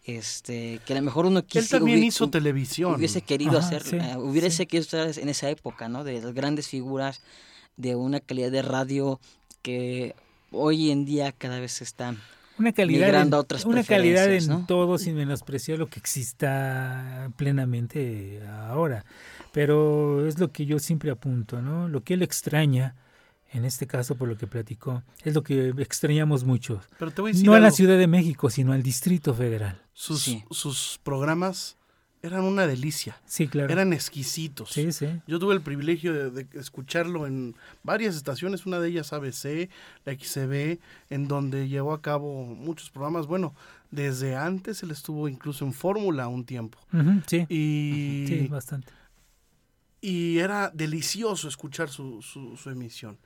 este 0.06 0.80
que 0.86 0.94
a 0.94 0.96
lo 0.96 1.02
mejor 1.02 1.26
uno 1.26 1.44
quisiera 1.44 1.66
él 1.66 1.70
también 1.72 2.04
hizo 2.06 2.30
televisión 2.30 2.96
hubiese 2.96 3.22
querido 3.22 3.58
hacer 3.58 3.84
uh, 4.16 4.20
hubiese 4.20 4.68
querido 4.68 4.84
estar 4.84 5.22
en 5.22 5.30
esa 5.30 5.50
época 5.50 5.90
no 5.90 6.04
de 6.04 6.22
las 6.22 6.32
grandes 6.36 6.68
figuras 6.68 7.22
de 7.76 7.96
una 7.96 8.20
calidad 8.20 8.52
de 8.52 8.62
radio 8.62 9.20
que 9.66 10.14
hoy 10.52 10.92
en 10.92 11.06
día 11.06 11.32
cada 11.32 11.60
vez 11.60 11.82
está 11.82 12.14
una 12.60 12.72
calidad 12.72 13.20
en, 13.20 13.34
otras 13.34 13.66
una 13.66 13.84
calidad 13.84 14.32
en 14.32 14.68
todo 14.68 15.00
sin 15.00 15.16
menospreciar 15.16 15.80
lo 15.80 15.88
que 15.88 16.00
exista 16.00 17.32
plenamente 17.36 18.44
ahora. 18.48 19.04
Pero 19.52 20.28
es 20.28 20.38
lo 20.38 20.52
que 20.52 20.68
yo 20.68 20.78
siempre 20.78 21.10
apunto 21.10 21.64
no 21.64 21.90
lo 21.90 22.04
que 22.04 22.14
él 22.14 22.22
extraña 22.22 22.94
en 23.52 23.66
este 23.66 23.88
caso 23.88 24.14
por 24.14 24.28
lo 24.28 24.38
que 24.38 24.46
platicó 24.46 25.02
es 25.24 25.34
lo 25.34 25.42
que 25.42 25.70
extrañamos 25.80 26.44
mucho. 26.44 26.80
No 27.44 27.56
a 27.56 27.60
la 27.60 27.72
Ciudad 27.72 27.98
de 27.98 28.06
México 28.06 28.52
sino 28.52 28.72
al 28.72 28.84
Distrito 28.84 29.34
Federal. 29.34 29.82
Sus 29.96 30.38
sus 30.52 31.00
programas 31.02 31.76
eran 32.26 32.44
una 32.44 32.68
delicia. 32.68 33.18
Sí, 33.26 33.48
claro. 33.48 33.72
Eran 33.72 33.94
exquisitos. 33.94 34.70
Sí, 34.72 34.92
sí. 34.92 35.08
Yo 35.28 35.40
tuve 35.40 35.54
el 35.54 35.62
privilegio 35.62 36.32
de, 36.32 36.48
escucharlo 36.54 37.28
en 37.28 37.56
varias 37.84 38.16
estaciones, 38.16 38.66
una 38.66 38.80
de 38.80 38.90
ellas 38.90 39.14
ABC, 39.14 39.70
la 40.06 40.14
XCB, 40.14 40.80
en 41.10 41.28
donde 41.28 41.68
llevó 41.68 41.94
a 41.94 42.02
cabo 42.02 42.46
muchos 42.46 42.90
programas. 42.90 43.28
Bueno, 43.28 43.54
desde 43.92 44.36
antes 44.36 44.84
él 44.84 44.92
estuvo 44.92 45.28
incluso 45.28 45.66
en 45.66 45.74
Fórmula 45.74 46.28
un 46.28 46.46
tiempo. 46.46 46.80
sí. 47.28 47.46
Y, 47.50 48.26
sí, 48.28 48.48
bastante. 48.50 48.92
Y 50.02 50.38
era 50.40 50.70
delicioso 50.74 51.48
escuchar 51.48 51.90
su, 51.90 52.22
su, 52.22 52.70
emisión. 52.70 53.18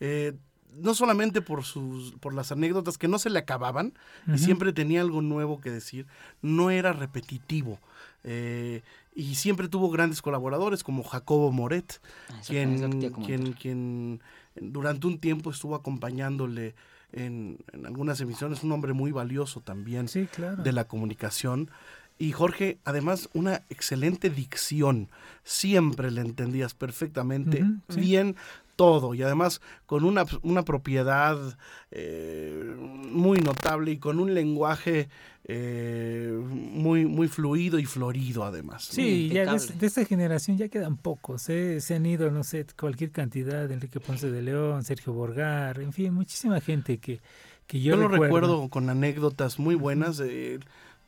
Eh, 0.00 0.34
no 0.74 0.94
solamente 0.94 1.42
por 1.42 1.64
sus 1.64 2.12
por 2.20 2.34
las 2.34 2.52
anécdotas 2.52 2.98
que 2.98 3.08
no 3.08 3.18
se 3.18 3.30
le 3.30 3.38
acababan 3.38 3.94
y 4.32 4.38
siempre 4.38 4.72
tenía 4.72 5.00
algo 5.00 5.22
nuevo 5.22 5.60
que 5.60 5.70
decir, 5.70 6.06
no 6.42 6.70
era 6.70 6.92
repetitivo. 6.92 7.78
Eh, 8.24 8.82
y 9.14 9.36
siempre 9.36 9.68
tuvo 9.68 9.90
grandes 9.90 10.20
colaboradores 10.20 10.82
como 10.82 11.02
Jacobo 11.04 11.52
Moret, 11.52 12.00
ah, 12.28 12.40
quien, 12.46 13.10
quien, 13.24 13.52
quien, 13.52 14.20
durante 14.56 15.06
un 15.06 15.18
tiempo 15.18 15.50
estuvo 15.50 15.74
acompañándole 15.74 16.74
en, 17.12 17.58
algunas 17.84 18.20
emisiones, 18.20 18.62
un 18.62 18.72
hombre 18.72 18.92
muy 18.92 19.12
valioso 19.12 19.60
también 19.60 20.06
de 20.06 20.72
la 20.72 20.84
comunicación. 20.84 21.70
Y 22.18 22.32
Jorge, 22.32 22.78
además, 22.84 23.28
una 23.34 23.62
excelente 23.68 24.30
dicción. 24.30 25.08
Siempre 25.44 26.10
le 26.10 26.22
entendías 26.22 26.74
perfectamente 26.74 27.64
bien 27.94 28.36
todo 28.76 29.14
y 29.14 29.22
además 29.22 29.60
con 29.86 30.04
una, 30.04 30.24
una 30.42 30.64
propiedad 30.64 31.58
eh, 31.90 32.74
muy 32.78 33.40
notable 33.40 33.92
y 33.92 33.98
con 33.98 34.20
un 34.20 34.34
lenguaje 34.34 35.08
eh, 35.44 36.38
muy, 36.40 37.06
muy 37.06 37.28
fluido 37.28 37.78
y 37.78 37.86
florido 37.86 38.44
además. 38.44 38.84
Sí, 38.84 39.28
ya 39.28 39.52
de, 39.54 39.86
esta 39.86 40.04
generación 40.04 40.58
ya 40.58 40.68
quedan 40.68 40.96
pocos, 40.96 41.48
¿eh? 41.48 41.80
se 41.80 41.94
han 41.94 42.06
ido, 42.06 42.30
no 42.30 42.44
sé, 42.44 42.66
cualquier 42.78 43.10
cantidad, 43.10 43.70
Enrique 43.70 43.98
Ponce 43.98 44.30
de 44.30 44.42
León, 44.42 44.84
Sergio 44.84 45.12
Borgar, 45.12 45.80
en 45.80 45.92
fin, 45.92 46.12
muchísima 46.12 46.60
gente 46.60 46.98
que, 46.98 47.20
que 47.66 47.80
yo, 47.80 47.96
yo 47.96 48.02
lo 48.02 48.08
recuerdo 48.08 48.68
con 48.68 48.90
anécdotas 48.90 49.58
muy 49.58 49.74
buenas. 49.74 50.22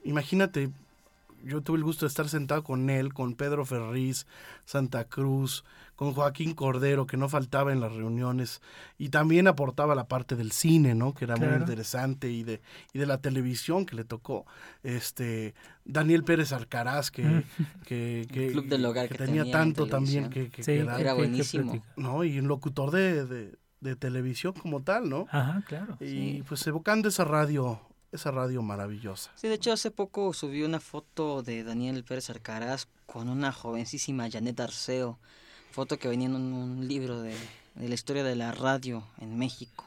imagínate, 0.05 0.71
yo 1.45 1.61
tuve 1.61 1.79
el 1.79 1.85
gusto 1.85 2.07
de 2.07 2.09
estar 2.09 2.29
sentado 2.29 2.63
con 2.63 2.91
él, 2.91 3.13
con 3.13 3.35
Pedro 3.35 3.65
Ferriz, 3.65 4.27
Santa 4.65 5.05
Cruz, 5.05 5.65
con 5.99 6.15
Joaquín 6.15 6.55
Cordero, 6.55 7.09
que 7.09 7.17
no 7.17 7.29
faltaba 7.29 7.73
en 7.73 7.81
las 7.81 7.93
reuniones, 7.93 8.63
y 8.99 9.09
también 9.09 9.49
aportaba 9.49 9.97
la 9.97 10.07
parte 10.07 10.37
del 10.37 10.53
cine, 10.53 10.95
¿no? 10.95 11.13
Que 11.13 11.25
era 11.25 11.35
muy 11.35 11.49
interesante, 11.49 12.31
y 12.31 12.45
de, 12.45 12.61
y 12.93 13.01
de 13.01 13.07
la 13.07 13.21
televisión 13.21 13.85
que 13.85 13.97
le 13.97 14.05
tocó. 14.05 14.47
Este, 14.85 15.57
Daniel 15.85 16.23
Pérez 16.23 16.53
Alcaraz, 16.53 17.11
que, 17.11 17.25
mm. 17.25 17.43
que, 17.85 18.29
tenía, 19.19 19.51
tanto 19.51 19.89
también 19.89 20.31
que, 20.31 20.53
era 20.69 21.15
buenísimo. 21.15 21.85
¿no? 21.97 22.23
Y 22.23 22.39
un 22.39 22.47
locutor 22.47 22.93
de, 22.93 23.57
de, 23.81 23.97
televisión 23.97 24.53
como 24.53 24.85
tal, 24.85 25.09
¿no? 25.11 25.27
Ajá, 25.33 25.65
claro. 25.67 25.97
Y 25.99 26.43
pues 26.43 26.65
evocando 26.69 27.09
esa 27.09 27.25
radio 27.25 27.81
esa 28.13 28.31
radio 28.31 28.63
maravillosa. 28.63 29.33
Sí, 29.35 29.49
de 29.49 29.55
hecho 29.55 29.73
hace 29.73 29.91
poco 29.91 30.33
subí 30.33 30.63
una 30.63 30.79
foto 30.79 31.43
de 31.43 31.65
Daniel 31.65 32.05
Pérez 32.05 32.31
Arcaraz 32.31 32.87
con 33.05 33.29
una 33.29 33.53
jovencísima 33.53 34.31
Janet 34.31 34.61
Arceo, 34.61 35.19
foto 35.71 35.99
que 35.99 36.09
venía 36.09 36.27
en 36.27 36.35
un, 36.35 36.89
libro 36.89 37.21
de, 37.21 37.35
la 37.77 37.95
historia 37.95 38.25
de 38.25 38.37
la 38.37 38.53
radio 38.53 39.05
en 39.21 39.39
México. 39.39 39.85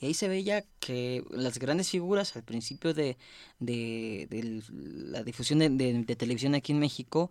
Y 0.00 0.06
ahí 0.06 0.14
se 0.14 0.28
veía 0.28 0.64
que 0.80 1.24
las 1.30 1.58
grandes 1.58 1.90
figuras 1.90 2.34
al 2.36 2.42
principio 2.42 2.92
de, 2.92 3.16
la 3.60 5.22
difusión 5.22 5.58
de, 5.58 6.16
televisión 6.16 6.54
aquí 6.54 6.72
en 6.72 6.80
México, 6.80 7.30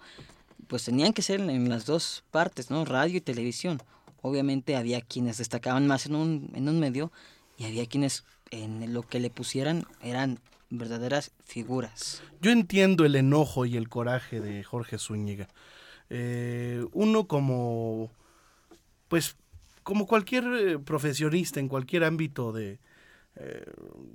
pues 0.67 0.85
tenían 0.85 1.13
que 1.13 1.21
ser 1.21 1.41
en 1.41 1.69
las 1.69 1.85
dos 1.85 2.23
partes, 2.31 2.69
¿no? 2.69 2.85
Radio 2.85 3.17
y 3.17 3.21
televisión. 3.21 3.81
Obviamente 4.21 4.75
había 4.75 5.01
quienes 5.01 5.37
destacaban 5.37 5.87
más 5.87 6.05
en 6.05 6.15
un, 6.15 6.51
en 6.55 6.69
un 6.69 6.79
medio 6.79 7.11
y 7.57 7.65
había 7.65 7.85
quienes 7.87 8.23
en 8.51 8.93
lo 8.93 9.01
que 9.03 9.19
le 9.19 9.29
pusieran 9.29 9.85
eran 10.01 10.39
verdaderas 10.69 11.31
figuras. 11.43 12.21
Yo 12.41 12.51
entiendo 12.51 13.05
el 13.05 13.15
enojo 13.15 13.65
y 13.65 13.77
el 13.77 13.89
coraje 13.89 14.39
de 14.39 14.63
Jorge 14.63 14.97
Zúñiga. 14.97 15.47
Eh, 16.13 16.85
uno 16.91 17.25
como, 17.25 18.11
pues, 19.07 19.37
como 19.81 20.05
cualquier 20.07 20.43
eh, 20.43 20.77
profesionista 20.77 21.61
en 21.61 21.69
cualquier 21.69 22.03
ámbito 22.03 22.51
de, 22.51 22.79
eh, 23.37 23.65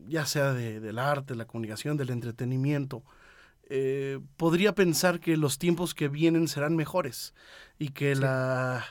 ya 0.07 0.27
sea 0.27 0.53
de, 0.53 0.79
del 0.81 0.99
arte, 0.99 1.35
la 1.35 1.47
comunicación, 1.47 1.97
del 1.97 2.11
entretenimiento, 2.11 3.03
podría 4.37 4.75
pensar 4.75 5.19
que 5.21 5.37
los 5.37 5.59
tiempos 5.59 5.95
que 5.95 6.07
vienen 6.07 6.47
serán 6.47 6.77
mejores 6.77 7.35
y 7.81 7.89
que 7.89 8.15
la 8.15 8.85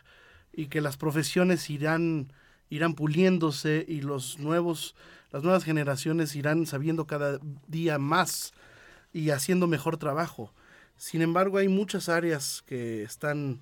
y 0.51 0.67
que 0.67 0.81
las 0.81 0.97
profesiones 0.97 1.69
irán 1.69 2.33
irán 2.69 2.93
puliéndose 2.93 3.85
y 3.87 4.01
los 4.01 4.37
nuevos, 4.37 4.95
las 5.31 5.43
nuevas 5.43 5.63
generaciones 5.63 6.35
irán 6.35 6.65
sabiendo 6.65 7.07
cada 7.07 7.39
día 7.67 7.99
más 7.99 8.53
y 9.13 9.29
haciendo 9.29 9.67
mejor 9.67 9.95
trabajo. 9.95 10.51
Sin 10.97 11.21
embargo, 11.21 11.57
hay 11.57 11.67
muchas 11.67 12.09
áreas 12.09 12.63
que 12.67 13.03
están, 13.03 13.59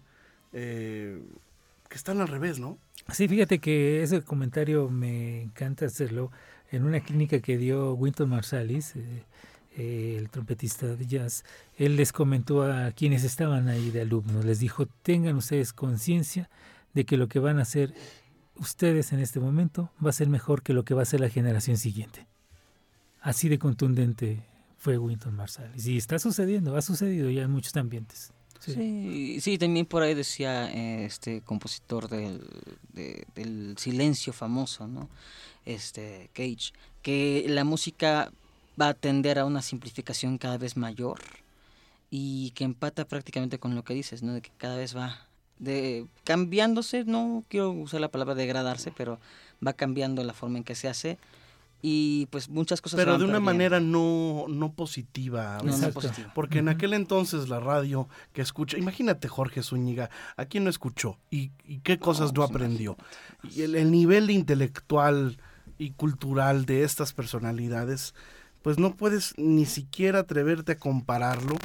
eh, 0.52 1.22
que 1.90 1.96
están 1.96 2.22
al 2.22 2.28
revés, 2.28 2.60
¿no? 2.60 2.78
Sí, 3.12 3.28
fíjate 3.28 3.60
que 3.60 4.04
ese 4.04 4.22
comentario 4.22 4.90
me 4.90 5.42
encanta 5.42 5.86
hacerlo 5.86 6.32
en 6.72 6.84
una 6.86 7.00
clínica 7.02 7.40
que 7.40 7.58
dio 7.58 7.94
Winton 7.94 8.30
Marsalis, 8.30 8.96
eh, 8.96 9.24
eh, 9.76 10.16
el 10.18 10.30
trompetista 10.30 10.96
de 10.96 11.06
jazz. 11.06 11.44
Él 11.78 11.96
les 11.96 12.12
comentó 12.12 12.64
a 12.64 12.92
quienes 12.92 13.24
estaban 13.24 13.68
ahí 13.68 13.92
de 13.92 14.02
alumnos, 14.02 14.46
les 14.46 14.60
dijo, 14.60 14.86
tengan 14.86 15.36
ustedes 15.36 15.74
conciencia 15.74 16.50
de 16.94 17.06
que 17.06 17.18
lo 17.18 17.28
que 17.28 17.40
van 17.40 17.60
a 17.60 17.64
hacer 17.64 17.94
ustedes 18.56 19.14
en 19.14 19.20
este 19.20 19.40
momento 19.40 19.92
va 20.04 20.12
a 20.12 20.14
ser 20.14 20.30
mejor 20.30 20.62
que 20.62 20.74
lo 20.74 20.86
que 20.86 20.94
va 20.94 21.02
a 21.02 21.06
ser 21.06 21.20
la 21.20 21.30
generación 21.30 21.78
siguiente. 21.78 22.28
Así 23.22 23.50
de 23.50 23.58
contundente 23.58 24.44
fue 24.84 24.98
Winton 24.98 25.34
Marsalis. 25.34 25.88
Y 25.88 25.96
está 25.96 26.20
sucediendo, 26.20 26.76
ha 26.76 26.82
sucedido 26.82 27.30
ya 27.30 27.44
en 27.44 27.52
muchos 27.52 27.74
ambientes. 27.78 28.34
Sí. 28.60 29.40
sí, 29.40 29.58
también 29.58 29.86
por 29.86 30.04
ahí 30.04 30.14
decía 30.14 30.70
eh, 30.72 31.06
este 31.06 31.42
compositor 31.42 32.10
del, 32.10 33.76
silencio 33.78 34.34
famoso, 34.34 34.88
¿no? 34.88 35.10
Este 35.66 36.30
Cage, 36.34 36.74
que 37.02 37.46
la 37.48 37.64
música 37.64 38.32
va 38.80 38.90
a 38.90 38.94
tender 38.94 39.40
a 39.40 39.46
una 39.46 39.62
simplificación 39.62 40.38
cada 40.38 40.58
vez 40.58 40.76
mayor 40.76 41.20
y 42.10 42.52
que 42.52 42.66
empata 42.66 43.06
prácticamente 43.06 43.60
con 43.60 43.76
lo 43.76 43.84
que 43.84 43.94
dices, 43.94 44.22
¿no? 44.22 44.34
De 44.34 44.42
que 44.42 44.52
cada 44.58 44.76
vez 44.76 44.96
va 44.96 45.28
de 45.60 46.08
cambiándose, 46.26 47.06
no 47.06 47.46
quiero 47.48 47.72
usar 47.72 48.02
la 48.02 48.12
palabra 48.12 48.36
degradarse, 48.36 48.92
pero 48.92 49.20
va 49.66 49.72
cambiando 49.74 50.24
la 50.24 50.34
forma 50.34 50.58
en 50.58 50.66
que 50.66 50.76
se 50.76 50.90
hace 50.90 51.18
y 51.86 52.28
pues 52.28 52.48
muchas 52.48 52.80
cosas 52.80 52.98
pero 52.98 53.18
de 53.18 53.26
una 53.26 53.42
manera 53.42 53.82
no 53.82 54.46
no 54.48 54.72
positiva, 54.72 55.58
no, 55.62 55.90
positiva. 55.92 56.32
porque 56.34 56.60
en 56.60 56.70
aquel 56.70 56.94
entonces 56.94 57.50
la 57.50 57.60
radio 57.60 58.08
que 58.32 58.42
escucha 58.42 58.78
imagínate 58.78 59.28
Jorge 59.28 59.62
Zúñiga 59.62 60.10
a 60.38 60.46
quién 60.46 60.64
no 60.64 60.70
escuchó 60.70 61.20
y, 61.30 61.50
qué 61.84 62.00
cosas 62.00 62.32
no, 62.32 62.36
pues, 62.36 62.52
aprendió 62.52 62.96
y 63.54 63.64
el, 63.64 63.92
nivel 63.92 64.32
intelectual 64.32 65.38
y 65.78 65.92
cultural 65.92 66.66
de 66.66 66.84
estas 66.84 67.12
personalidades 67.12 68.16
pues 68.64 68.80
no 68.80 68.96
puedes 68.96 69.38
ni 69.38 69.66
siquiera 69.66 70.20
atreverte 70.20 70.72
a 70.72 70.78
compararlo 70.78 71.58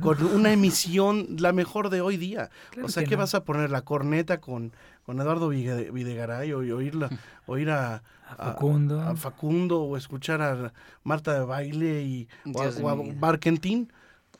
con 0.00 0.22
una 0.26 0.52
emisión 0.52 1.36
la 1.38 1.52
mejor 1.52 1.88
de 1.88 2.02
hoy 2.02 2.18
día. 2.18 2.50
o 2.82 2.88
sea, 2.88 3.04
¿qué 3.04 3.16
vas 3.16 3.34
a 3.34 3.42
poner 3.42 3.70
la 3.70 3.80
corneta 3.82 4.38
con, 4.38 4.72
con 5.04 5.18
Eduardo 5.18 5.48
Videgaray 5.48 6.52
o 6.52 6.58
oírla, 6.58 7.08
oír 7.46 7.70
a, 7.70 8.02
Facundo. 8.36 9.00
A, 9.00 9.16
Facundo 9.16 9.82
o 9.82 9.96
escuchar 9.96 10.42
a 10.42 10.74
Marta 11.04 11.32
de 11.32 11.40
Baile 11.40 12.02
y 12.02 12.28
o 12.54 12.88
a, 12.88 12.94
Barkentin? 13.18 13.90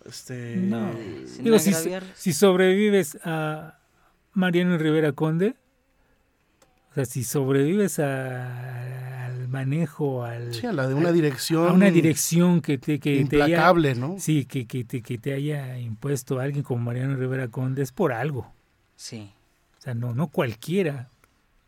Este, 0.05 0.57
no. 0.57 0.93
si, 2.15 2.33
sobrevives 2.35 3.19
a 3.25 3.79
Mariano 4.35 4.77
Rivera 4.77 5.13
Conde, 5.13 5.57
o 6.91 6.95
sea, 6.95 7.07
si 7.07 7.25
sobrevives 7.25 7.99
al 7.99 9.06
manejo, 9.57 10.25
al, 10.25 10.55
sí, 10.55 10.67
a 10.67 10.73
la 10.73 10.87
de 10.87 10.95
una 10.95 11.13
dirección, 11.13 11.69
a 11.69 11.73
una 11.73 11.91
dirección 11.91 12.61
que 12.61 12.79
te, 12.79 12.99
que 12.99 13.17
implacable, 13.17 13.95
te 13.95 14.01
¿no? 14.01 14.17
Sí, 14.19 14.45
que, 14.45 14.67
que, 14.67 14.85
te, 14.85 15.03
que 15.03 15.19
te 15.19 15.33
haya 15.33 15.79
impuesto 15.79 16.41
alguien 16.41 16.63
como 16.63 16.85
Mariano 16.85 17.17
Rivera 17.17 17.49
Conde 17.49 17.83
es 17.83 17.93
por 17.93 18.13
algo. 18.13 18.53
Sí 18.97 19.31
no, 19.95 20.15
no 20.15 20.29
cualquiera 20.29 21.11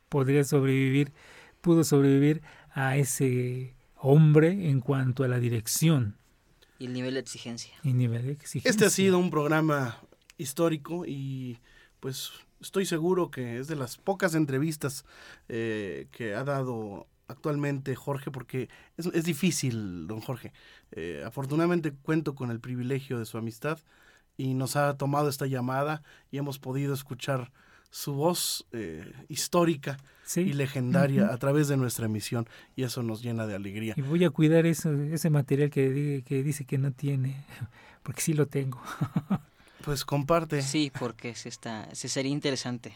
podría 0.08 0.44
sobrevivir, 0.44 1.12
pudo 1.60 1.84
sobrevivir 1.84 2.42
a 2.72 2.96
ese 2.96 3.74
hombre 3.96 4.68
en 4.68 4.80
cuanto 4.80 5.24
a 5.24 5.28
la 5.28 5.38
dirección. 5.38 6.16
Y 6.78 6.86
el 6.86 6.92
nivel 6.92 7.14
de 7.14 7.20
exigencia. 7.20 7.74
Y 7.82 7.92
nivel 7.92 8.26
de 8.26 8.32
exigencia. 8.32 8.70
Este 8.70 8.86
ha 8.86 8.90
sido 8.90 9.18
un 9.18 9.30
programa 9.30 10.00
histórico 10.36 11.04
y 11.06 11.58
pues 12.00 12.30
estoy 12.60 12.86
seguro 12.86 13.30
que 13.30 13.58
es 13.58 13.66
de 13.66 13.76
las 13.76 13.96
pocas 13.96 14.34
entrevistas 14.34 15.04
eh, 15.48 16.06
que 16.12 16.34
ha 16.34 16.44
dado 16.44 17.06
actualmente 17.28 17.94
Jorge, 17.94 18.30
porque 18.30 18.68
es, 18.96 19.24
difícil, 19.24 20.06
don 20.06 20.20
Jorge. 20.20 20.52
Eh, 20.92 21.22
afortunadamente 21.24 21.92
cuento 21.92 22.34
con 22.34 22.50
el 22.50 22.58
privilegio 22.58 23.18
de 23.18 23.26
su 23.26 23.38
amistad 23.38 23.78
y 24.36 24.54
nos 24.54 24.76
ha 24.76 24.96
tomado 24.96 25.28
esta 25.28 25.46
llamada 25.46 26.02
y 26.30 26.38
hemos 26.38 26.58
podido 26.58 26.94
escuchar 26.94 27.52
su 27.90 28.14
voz 28.14 28.66
eh, 28.72 29.12
histórica 29.28 29.98
y 30.36 30.52
legendaria 30.52 31.32
a 31.32 31.36
través 31.38 31.68
de 31.68 31.76
nuestra 31.76 32.06
emisión 32.06 32.46
y 32.76 32.82
eso 32.82 33.02
nos 33.02 33.22
llena 33.22 33.46
de 33.46 33.54
alegría. 33.54 33.94
Y 33.96 34.02
voy 34.02 34.24
a 34.24 34.30
cuidar 34.30 34.66
eso, 34.66 34.92
ese 34.92 35.30
material 35.30 35.70
que, 35.70 36.22
que 36.26 36.42
dice 36.42 36.64
que 36.64 36.76
no 36.78 36.92
tiene, 36.92 37.44
porque 38.02 38.20
sí 38.20 38.34
lo 38.34 38.46
tengo. 38.46 38.80
pues 39.84 40.04
comparte. 40.04 40.62
Sí, 40.62 40.92
porque 40.98 41.34
se 41.34 41.48
está, 41.48 41.88
se 41.94 42.08
sería 42.08 42.32
interesante. 42.32 42.94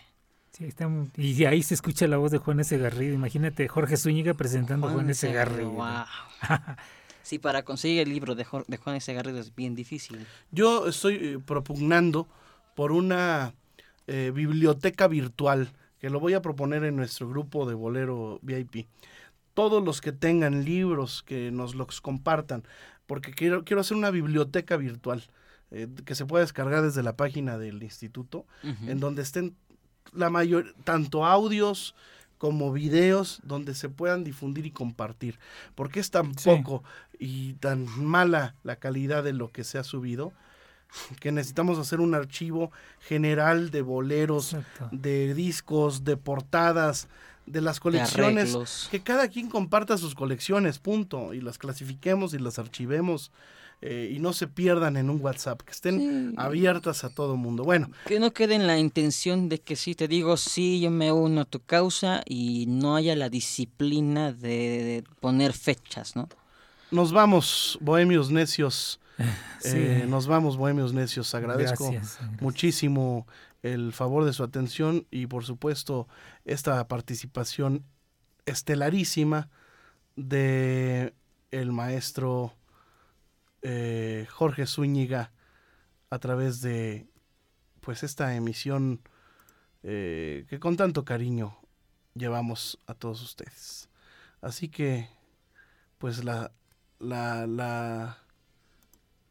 Sí, 0.53 0.67
está, 0.67 0.87
y 1.17 1.45
ahí 1.47 1.63
se 1.63 1.73
escucha 1.73 2.07
la 2.07 2.19
voz 2.19 2.31
de 2.31 2.37
Juan 2.37 2.61
S. 2.61 2.77
Garrido. 2.77 3.15
Imagínate 3.15 3.69
Jorge 3.69 3.97
Zúñiga 3.97 4.35
presentando 4.35 4.87
a 4.87 4.91
Juan 4.91 5.09
S. 5.09 5.33
Garrido. 5.33 5.71
Wow. 5.71 6.05
sí, 7.23 7.39
para 7.39 7.63
conseguir 7.63 8.01
el 8.01 8.11
libro 8.11 8.35
de, 8.35 8.45
de 8.67 8.77
Juan 8.77 8.97
S. 8.97 9.15
Garrido 9.15 9.39
es 9.39 9.55
bien 9.55 9.75
difícil. 9.75 10.27
Yo 10.51 10.87
estoy 10.87 11.15
eh, 11.15 11.39
propugnando 11.39 12.29
por 12.75 12.93
una 12.93 13.55
eh, 14.07 14.31
biblioteca 14.35 15.09
virtual, 15.09 15.73
que 15.99 16.11
lo 16.11 16.21
voy 16.21 16.35
a 16.35 16.43
proponer 16.43 16.85
en 16.85 16.97
nuestro 16.97 17.31
grupo 17.31 17.67
de 17.67 17.73
Bolero 17.75 18.39
VIP. 18.43 18.89
Todos 19.55 19.83
los 19.83 20.03
que 20.03 20.13
tengan 20.13 20.67
libros, 20.67 21.23
que 21.23 21.51
nos 21.51 21.75
los 21.75 22.03
compartan, 22.03 22.63
porque 23.07 23.33
quiero, 23.33 23.65
quiero 23.65 23.81
hacer 23.81 23.97
una 23.97 24.11
biblioteca 24.11 24.77
virtual 24.77 25.25
eh, 25.71 25.89
que 26.05 26.15
se 26.15 26.27
pueda 26.27 26.45
descargar 26.45 26.83
desde 26.83 27.03
la 27.03 27.17
página 27.17 27.57
del 27.57 27.83
instituto, 27.83 28.45
en 28.63 29.01
donde 29.01 29.23
estén 29.23 29.57
la 30.13 30.31
mayor, 30.31 30.75
tanto 30.85 31.25
audios 31.25 31.95
como 32.39 32.73
videos 32.73 33.41
donde 33.45 33.75
se 33.75 33.89
puedan 33.89 34.25
difundir 34.25 34.67
y 34.67 34.71
compartir. 34.71 35.39
Porque 35.75 36.01
es 36.01 36.11
tan 36.11 36.35
poco 36.35 36.83
y 37.19 37.55
tan 37.55 37.87
mala 37.99 38.57
la 38.65 38.77
calidad 38.77 39.23
de 39.23 39.33
lo 39.33 39.53
que 39.53 39.65
se 39.65 39.79
ha 39.79 39.85
subido 39.85 40.33
que 41.21 41.33
necesitamos 41.33 41.79
hacer 41.79 42.01
un 42.01 42.15
archivo 42.15 42.71
general 43.01 43.71
de 43.71 43.83
boleros, 43.83 44.57
de 44.91 45.35
discos, 45.35 46.05
de 46.05 46.17
portadas, 46.17 47.09
de 47.47 47.61
las 47.61 47.81
colecciones, 47.81 48.89
que 48.91 49.03
cada 49.03 49.29
quien 49.29 49.49
comparta 49.49 49.99
sus 49.99 50.15
colecciones, 50.15 50.79
punto, 50.79 51.35
y 51.35 51.41
las 51.41 51.59
clasifiquemos 51.59 52.35
y 52.35 52.39
las 52.39 52.59
archivemos. 52.59 53.31
Eh, 53.85 54.13
y 54.15 54.21
no 54.21 54.33
se 54.33 54.47
pierdan 54.47 54.97
en 54.97 55.11
un 55.11 55.21
WhatsApp, 55.21 55.61
que 55.63 55.73
estén 55.73 56.35
abiertas 56.37 57.03
a 57.03 57.11
todo 57.11 57.37
mundo. 57.37 57.65
Bueno. 57.65 57.91
Que 58.07 58.21
no 58.21 58.33
quede 58.33 58.55
en 58.55 58.69
la 58.69 58.79
intención 58.79 59.49
de 59.49 59.59
que 59.59 59.75
si 59.75 59.97
te 59.97 60.07
digo 60.07 60.37
sí, 60.37 60.81
yo 60.81 60.93
me 60.93 61.11
uno 61.11 61.41
a 61.41 61.45
tu 61.45 61.59
causa 61.59 62.23
y 62.25 62.67
no 62.69 62.95
haya 62.95 63.17
la 63.17 63.29
disciplina 63.29 64.33
de 64.33 65.03
poner 65.19 65.53
fechas, 65.53 66.15
¿no? 66.15 66.29
Nos 66.93 67.13
vamos, 67.13 67.77
bohemios 67.81 68.31
necios. 68.31 69.01
Eh, 69.65 70.07
nos 70.09 70.27
vamos, 70.27 70.57
bohemios 70.57 70.93
necios. 70.93 71.37
Agradezco 71.37 71.95
muchísimo 72.41 73.29
el 73.63 73.93
favor 73.93 74.25
de 74.25 74.33
su 74.33 74.43
atención 74.43 75.07
y 75.13 75.29
por 75.29 75.45
supuesto 75.45 76.09
esta 76.45 76.89
participación 76.89 77.85
estelarísima 78.45 79.51
de 80.17 81.15
el 81.53 81.71
maestro 81.71 82.55
eh, 83.63 84.27
Jorge 84.31 84.67
Zúñiga 84.67 85.33
a 86.11 86.19
través 86.19 86.61
de 86.61 87.09
pues 87.81 88.03
esta 88.03 88.35
emisión 88.35 89.01
eh, 89.83 90.47
que 90.49 90.61
con 90.61 90.77
tanto 90.77 91.05
cariño 91.05 91.59
llevamos 92.15 92.79
a 92.87 92.95
todos 92.95 93.23
ustedes. 93.23 93.89
Así 94.41 94.69
que 94.69 95.09
pues 95.99 96.25
la, 96.25 96.53
la, 96.99 97.47
la 97.47 98.19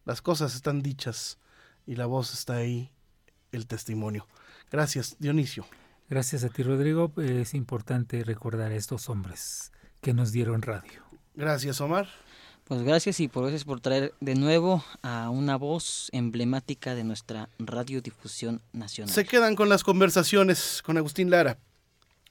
las 0.05 0.21
cosas 0.21 0.55
están 0.55 0.81
dichas 0.81 1.37
y 1.85 1.95
la 1.95 2.05
voz 2.05 2.33
está 2.33 2.55
ahí, 2.55 2.91
el 3.51 3.67
testimonio. 3.67 4.27
Gracias, 4.71 5.17
Dionisio. 5.19 5.65
Gracias 6.09 6.43
a 6.43 6.49
ti, 6.49 6.63
Rodrigo. 6.63 7.11
Es 7.17 7.53
importante 7.53 8.23
recordar 8.23 8.71
a 8.71 8.75
estos 8.75 9.09
hombres 9.09 9.71
que 10.01 10.13
nos 10.13 10.31
dieron 10.31 10.61
radio. 10.61 11.03
Gracias, 11.35 11.79
Omar. 11.81 12.07
Pues 12.71 12.83
gracias 12.83 13.19
y 13.19 13.27
por 13.27 13.51
eso 13.51 13.65
por 13.65 13.81
traer 13.81 14.13
de 14.21 14.33
nuevo 14.33 14.81
a 15.01 15.29
una 15.29 15.57
voz 15.57 16.07
emblemática 16.13 16.95
de 16.95 17.03
nuestra 17.03 17.49
radiodifusión 17.59 18.61
nacional. 18.71 19.13
Se 19.13 19.25
quedan 19.25 19.57
con 19.57 19.67
las 19.67 19.83
conversaciones 19.83 20.81
con 20.81 20.95
Agustín 20.95 21.29
Lara. 21.29 21.57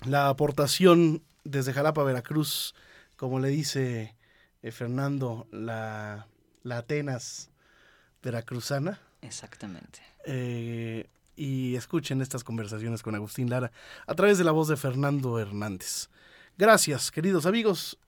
La 0.07 0.31
aportación 0.31 1.23
desde 1.45 1.75
Jalapa, 1.75 2.03
Veracruz, 2.05 2.75
como 3.19 3.39
le 3.39 3.49
dice 3.49 4.17
eh, 4.63 4.71
Fernando, 4.73 5.47
la, 5.53 6.27
la 6.63 6.79
Atenas 6.79 7.51
veracruzana. 8.23 8.99
Exactamente. 9.21 10.01
Eh, 10.25 11.11
y 11.37 11.75
escuchen 11.75 12.23
estas 12.23 12.45
conversaciones 12.45 13.03
con 13.03 13.15
Agustín 13.15 13.51
Lara 13.51 13.73
a 14.07 14.15
través 14.15 14.39
de 14.39 14.45
la 14.45 14.53
voz 14.53 14.69
de 14.69 14.79
Fernando 14.79 15.39
Hernández. 15.39 16.09
Gracias, 16.57 17.11
queridos 17.11 17.45
amigos, 17.45 17.99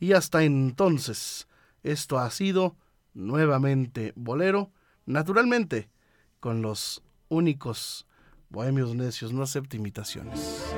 y 0.00 0.14
hasta 0.14 0.42
entonces, 0.42 1.46
esto 1.82 2.18
ha 2.18 2.30
sido 2.30 2.76
nuevamente 3.14 4.12
Bolero, 4.16 4.70
naturalmente, 5.04 5.88
con 6.40 6.62
los 6.62 7.02
únicos 7.28 8.06
bohemios 8.48 8.94
necios, 8.94 9.32
no 9.32 9.42
acepta 9.42 9.76
imitaciones. 9.76 10.72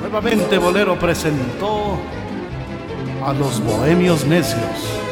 Nuevamente 0.00 0.58
Bolero 0.58 0.98
presentó 0.98 1.98
a 3.24 3.32
los 3.32 3.60
bohemios 3.62 4.24
necios. 4.24 5.05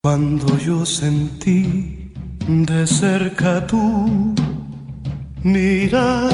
Cuando 0.00 0.56
yo 0.58 0.86
sentí 0.86 2.12
de 2.46 2.86
cerca 2.86 3.66
tu 3.66 4.32
mirar 5.42 6.30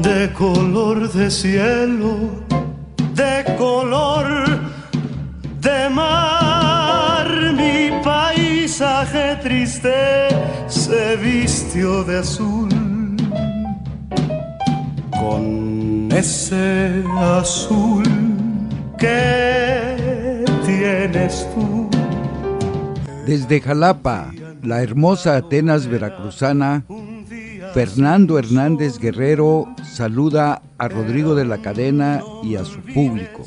de 0.00 0.32
color 0.32 1.12
de 1.12 1.30
cielo, 1.30 2.42
de 3.14 3.44
color 3.56 4.26
de 5.60 5.88
mar, 5.88 7.28
mi 7.54 8.02
paisaje 8.02 9.36
triste 9.36 10.26
se 10.66 11.14
vistió 11.18 12.02
de 12.02 12.18
azul. 12.18 12.68
Con 15.12 16.08
ese 16.10 17.04
azul 17.16 18.02
que 18.98 20.44
tienes 20.66 21.48
tú 21.54 21.85
desde 23.26 23.60
Jalapa, 23.60 24.30
la 24.62 24.82
hermosa 24.82 25.36
Atenas 25.36 25.86
veracruzana, 25.88 26.84
Fernando 27.74 28.38
Hernández 28.38 29.00
Guerrero 29.00 29.66
saluda 29.82 30.62
a 30.78 30.88
Rodrigo 30.88 31.34
de 31.34 31.44
la 31.44 31.58
Cadena 31.58 32.20
y 32.44 32.54
a 32.54 32.64
su 32.64 32.80
público. 32.80 33.42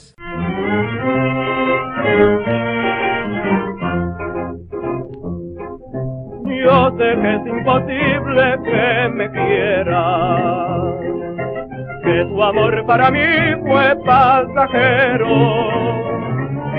Yo 6.62 6.92
sé 6.98 7.16
que 7.22 7.36
es 7.36 7.48
imposible 7.48 8.60
que 8.66 9.10
me 9.16 9.32
quieras, 9.32 10.94
que 12.04 12.26
tu 12.26 12.44
amor 12.44 12.86
para 12.86 13.10
mí 13.10 13.56
fue 13.66 13.96
pasajero 14.06 16.19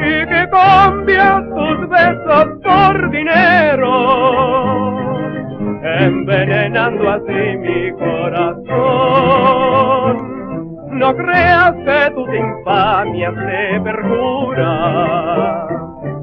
y 0.03 0.27
que 0.27 0.49
cambia 0.51 1.45
tus 1.55 1.89
besos 1.89 2.47
por 2.63 3.11
dinero, 3.11 3.93
envenenando 5.83 7.11
así 7.11 7.57
mi 7.59 7.93
corazón. 7.93 8.71
No 10.93 11.15
creas 11.15 11.73
que 11.73 12.11
tus 12.15 12.29
infamias 12.35 13.35
de 13.35 13.81
perjura 13.85 15.67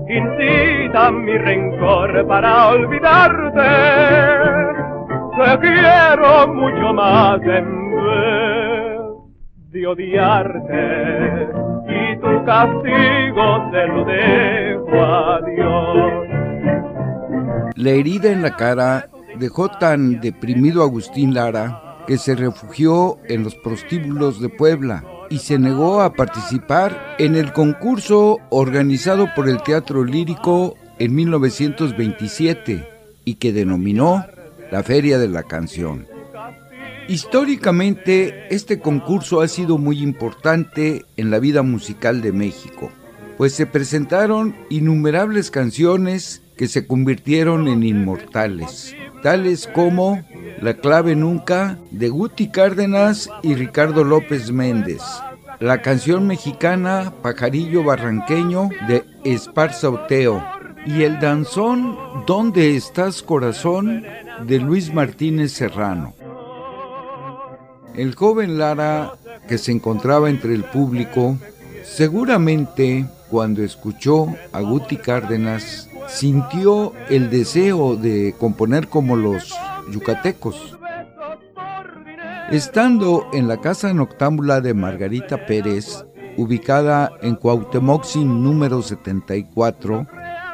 incitan 0.10 1.26
mi 1.26 1.38
rencor 1.38 2.28
para 2.28 2.68
olvidarte. 2.70 3.70
Te 5.38 5.60
quiero 5.60 6.48
mucho 6.54 6.94
más 6.94 7.42
en 7.42 7.96
vez 7.96 8.67
de 9.72 9.88
odiarte 9.88 11.48
tu 12.22 12.46
castigo 12.46 13.70
te 13.72 13.88
lo 13.88 14.06
dejo 14.06 15.02
a 15.02 15.42
Dios. 15.42 16.28
La 17.76 17.92
herida 17.92 18.32
en 18.32 18.42
la 18.42 18.56
cara 18.56 19.10
dejó 19.38 19.70
tan 19.70 20.20
deprimido 20.20 20.82
a 20.82 20.86
Agustín 20.86 21.34
Lara 21.34 22.04
que 22.08 22.18
se 22.18 22.36
refugió 22.36 23.18
en 23.26 23.44
los 23.44 23.56
prostíbulos 23.56 24.42
de 24.42 24.50
Puebla 24.50 25.04
y 25.30 25.40
se 25.40 25.60
negó 25.60 26.02
a 26.02 26.14
participar 26.14 27.16
en 27.20 27.36
el 27.36 27.52
concurso 27.52 28.38
organizado 28.50 29.28
por 29.36 29.50
el 29.50 29.62
Teatro 29.62 30.04
Lírico 30.04 30.76
en 31.00 31.14
1927 31.14 32.88
y 33.26 33.36
que 33.36 33.52
denominó 33.52 34.26
la 34.72 34.84
Feria 34.84 35.20
de 35.20 35.28
la 35.28 35.44
Canción. 35.44 36.17
Históricamente, 37.08 38.48
este 38.54 38.80
concurso 38.80 39.40
ha 39.40 39.48
sido 39.48 39.78
muy 39.78 40.02
importante 40.02 41.06
en 41.16 41.32
la 41.32 41.40
vida 41.40 41.64
musical 41.64 42.22
de 42.22 42.34
México, 42.34 42.92
pues 43.38 43.54
se 43.54 43.66
presentaron 43.66 44.56
innumerables 44.70 45.50
canciones 45.50 46.42
que 46.58 46.68
se 46.68 46.86
convirtieron 46.86 47.70
en 47.70 47.84
inmortales, 47.84 48.94
tales 49.24 49.68
como 49.68 50.22
La 50.62 50.74
clave 50.74 51.16
nunca 51.16 51.78
de 51.92 52.10
Guti 52.10 52.50
Cárdenas 52.50 53.30
y 53.42 53.54
Ricardo 53.54 54.04
López 54.04 54.52
Méndez, 54.52 55.02
la 55.60 55.82
canción 55.82 56.28
mexicana 56.28 57.14
Pajarillo 57.22 57.84
Barranqueño 57.84 58.70
de 58.88 59.06
Esparza 59.24 59.90
Oteo 59.90 60.44
y 60.86 61.04
el 61.04 61.20
danzón 61.20 61.98
¿Dónde 62.26 62.76
estás 62.76 63.22
corazón? 63.22 64.04
de 64.46 64.60
Luis 64.60 64.94
Martínez 64.94 65.52
Serrano. 65.54 66.14
El 67.98 68.14
joven 68.14 68.60
Lara, 68.60 69.14
que 69.48 69.58
se 69.58 69.72
encontraba 69.72 70.30
entre 70.30 70.54
el 70.54 70.64
público, 70.64 71.38
seguramente 71.84 73.08
cuando 73.30 73.64
escuchó 73.64 74.28
a 74.54 74.62
Guti 74.62 74.98
Cárdenas, 74.98 75.90
sintió 76.08 76.94
el 77.10 77.32
deseo 77.32 77.96
de 77.96 78.36
componer 78.40 78.88
como 78.88 79.16
los 79.16 79.52
yucatecos. 79.92 80.78
Estando 82.52 83.28
en 83.34 83.48
la 83.48 83.58
casa 83.58 83.92
noctámbula 83.94 84.62
de 84.62 84.76
Margarita 84.76 85.48
Pérez, 85.48 86.06
ubicada 86.38 87.12
en 87.24 87.36
Cuauhtémoc 87.36 88.04
sin 88.04 88.44
número 88.44 88.84
74, 88.84 90.06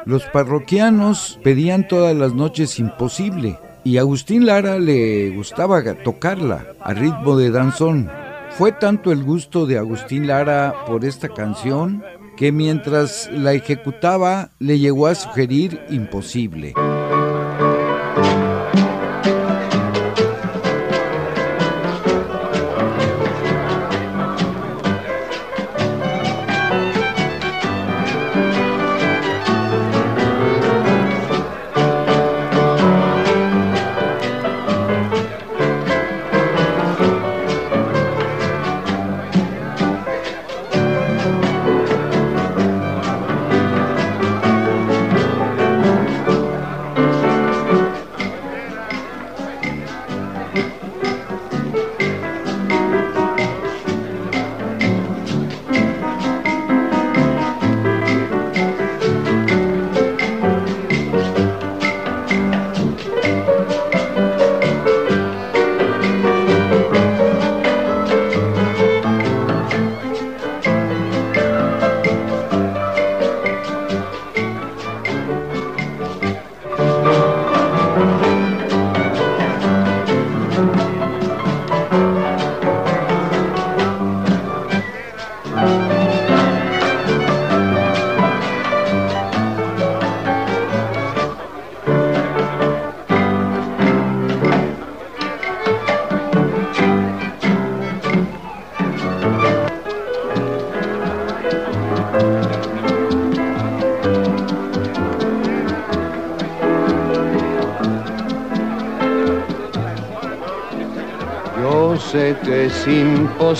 los 0.06 0.24
parroquianos 0.24 1.38
pedían 1.44 1.86
todas 1.86 2.16
las 2.16 2.32
noches 2.32 2.78
imposible, 2.78 3.58
y 3.84 3.98
Agustín 3.98 4.46
Lara 4.46 4.78
le 4.78 5.30
gustaba 5.30 5.82
tocarla 6.02 6.66
a 6.80 6.94
ritmo 6.94 7.36
de 7.36 7.50
danzón. 7.50 8.10
Fue 8.50 8.72
tanto 8.72 9.12
el 9.12 9.22
gusto 9.22 9.66
de 9.66 9.78
Agustín 9.78 10.26
Lara 10.26 10.74
por 10.86 11.04
esta 11.04 11.28
canción 11.28 12.02
que 12.36 12.50
mientras 12.50 13.30
la 13.32 13.52
ejecutaba 13.52 14.50
le 14.58 14.78
llegó 14.78 15.06
a 15.06 15.14
sugerir 15.14 15.80
imposible. 15.90 16.72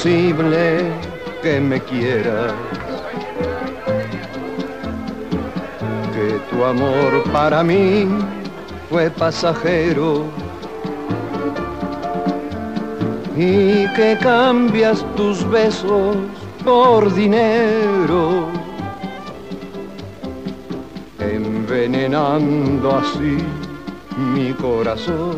Imposible 0.05 0.93
que 1.43 1.61
me 1.61 1.81
quieras. 1.81 2.53
Que 6.13 6.39
tu 6.51 6.65
amor 6.65 7.25
para 7.33 7.63
mí 7.63 8.07
fue 8.91 9.11
pasajero 9.11 10.25
y 13.37 13.89
que 13.95 14.17
cambias 14.21 15.05
tus 15.17 15.49
besos 15.51 16.17
por 16.65 17.13
dinero, 17.15 18.49
envenenando 21.19 22.97
así 22.97 23.39
mi 24.35 24.53
corazón. 24.53 25.37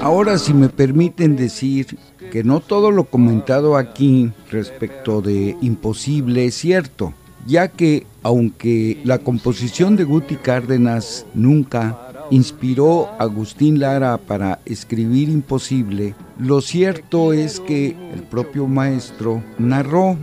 Ahora, 0.00 0.38
si 0.38 0.54
me 0.54 0.70
permiten 0.70 1.36
decir 1.36 1.98
que 2.30 2.44
no 2.44 2.60
todo 2.60 2.90
lo 2.90 3.04
comentado 3.04 3.76
aquí 3.76 4.32
respecto 4.50 5.20
de 5.20 5.56
Imposible 5.60 6.46
es 6.46 6.54
cierto, 6.54 7.12
ya 7.46 7.68
que 7.68 8.06
aunque 8.22 9.00
la 9.04 9.18
composición 9.18 9.96
de 9.96 10.04
Guti 10.04 10.36
Cárdenas 10.36 11.26
nunca 11.34 12.26
inspiró 12.30 13.08
a 13.18 13.24
Agustín 13.24 13.80
Lara 13.80 14.16
para 14.18 14.60
escribir 14.64 15.28
Imposible, 15.28 16.14
lo 16.38 16.60
cierto 16.60 17.32
es 17.32 17.60
que 17.60 17.96
el 18.14 18.22
propio 18.22 18.66
maestro 18.66 19.42
narró 19.58 20.16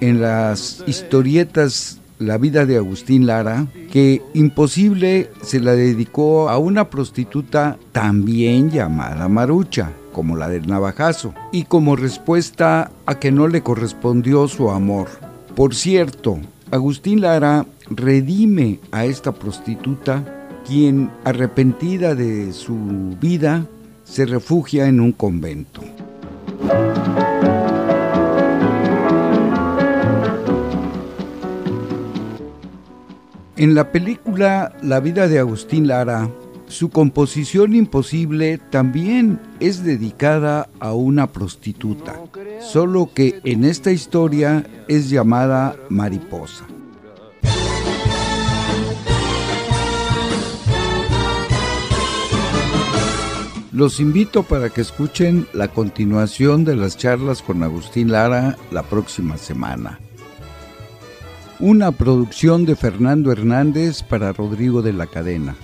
en 0.00 0.20
las 0.20 0.82
historietas 0.86 1.98
la 2.18 2.36
vida 2.38 2.66
de 2.66 2.76
Agustín 2.76 3.26
Lara, 3.26 3.66
que 3.90 4.22
Imposible 4.34 5.30
se 5.42 5.60
la 5.60 5.72
dedicó 5.72 6.50
a 6.50 6.58
una 6.58 6.90
prostituta 6.90 7.78
también 7.92 8.70
llamada 8.70 9.28
Marucha, 9.28 9.92
como 10.12 10.36
la 10.36 10.48
del 10.48 10.66
navajazo, 10.66 11.34
y 11.52 11.64
como 11.64 11.96
respuesta 11.96 12.90
a 13.06 13.18
que 13.18 13.32
no 13.32 13.48
le 13.48 13.62
correspondió 13.62 14.48
su 14.48 14.70
amor. 14.70 15.08
Por 15.54 15.74
cierto, 15.74 16.38
Agustín 16.70 17.20
Lara 17.20 17.66
redime 17.88 18.80
a 18.92 19.04
esta 19.04 19.32
prostituta 19.32 20.24
quien, 20.66 21.10
arrepentida 21.24 22.14
de 22.14 22.52
su 22.52 22.76
vida, 23.20 23.66
se 24.04 24.26
refugia 24.26 24.86
en 24.86 25.00
un 25.00 25.12
convento. 25.12 25.82
En 33.56 33.74
la 33.74 33.92
película 33.92 34.72
La 34.82 35.00
vida 35.00 35.28
de 35.28 35.38
Agustín 35.38 35.86
Lara, 35.86 36.30
su 36.70 36.88
composición 36.88 37.74
imposible 37.74 38.58
también 38.70 39.40
es 39.58 39.82
dedicada 39.82 40.68
a 40.78 40.94
una 40.94 41.26
prostituta, 41.26 42.20
solo 42.60 43.10
que 43.12 43.40
en 43.44 43.64
esta 43.64 43.90
historia 43.90 44.64
es 44.86 45.10
llamada 45.10 45.76
Mariposa. 45.88 46.66
Los 53.72 53.98
invito 53.98 54.44
para 54.44 54.70
que 54.70 54.80
escuchen 54.80 55.48
la 55.52 55.68
continuación 55.68 56.64
de 56.64 56.76
las 56.76 56.96
charlas 56.96 57.42
con 57.42 57.62
Agustín 57.62 58.12
Lara 58.12 58.56
la 58.70 58.84
próxima 58.84 59.36
semana. 59.38 59.98
Una 61.58 61.90
producción 61.90 62.64
de 62.64 62.76
Fernando 62.76 63.32
Hernández 63.32 64.02
para 64.02 64.32
Rodrigo 64.32 64.82
de 64.82 64.92
la 64.92 65.06
Cadena. 65.06 65.56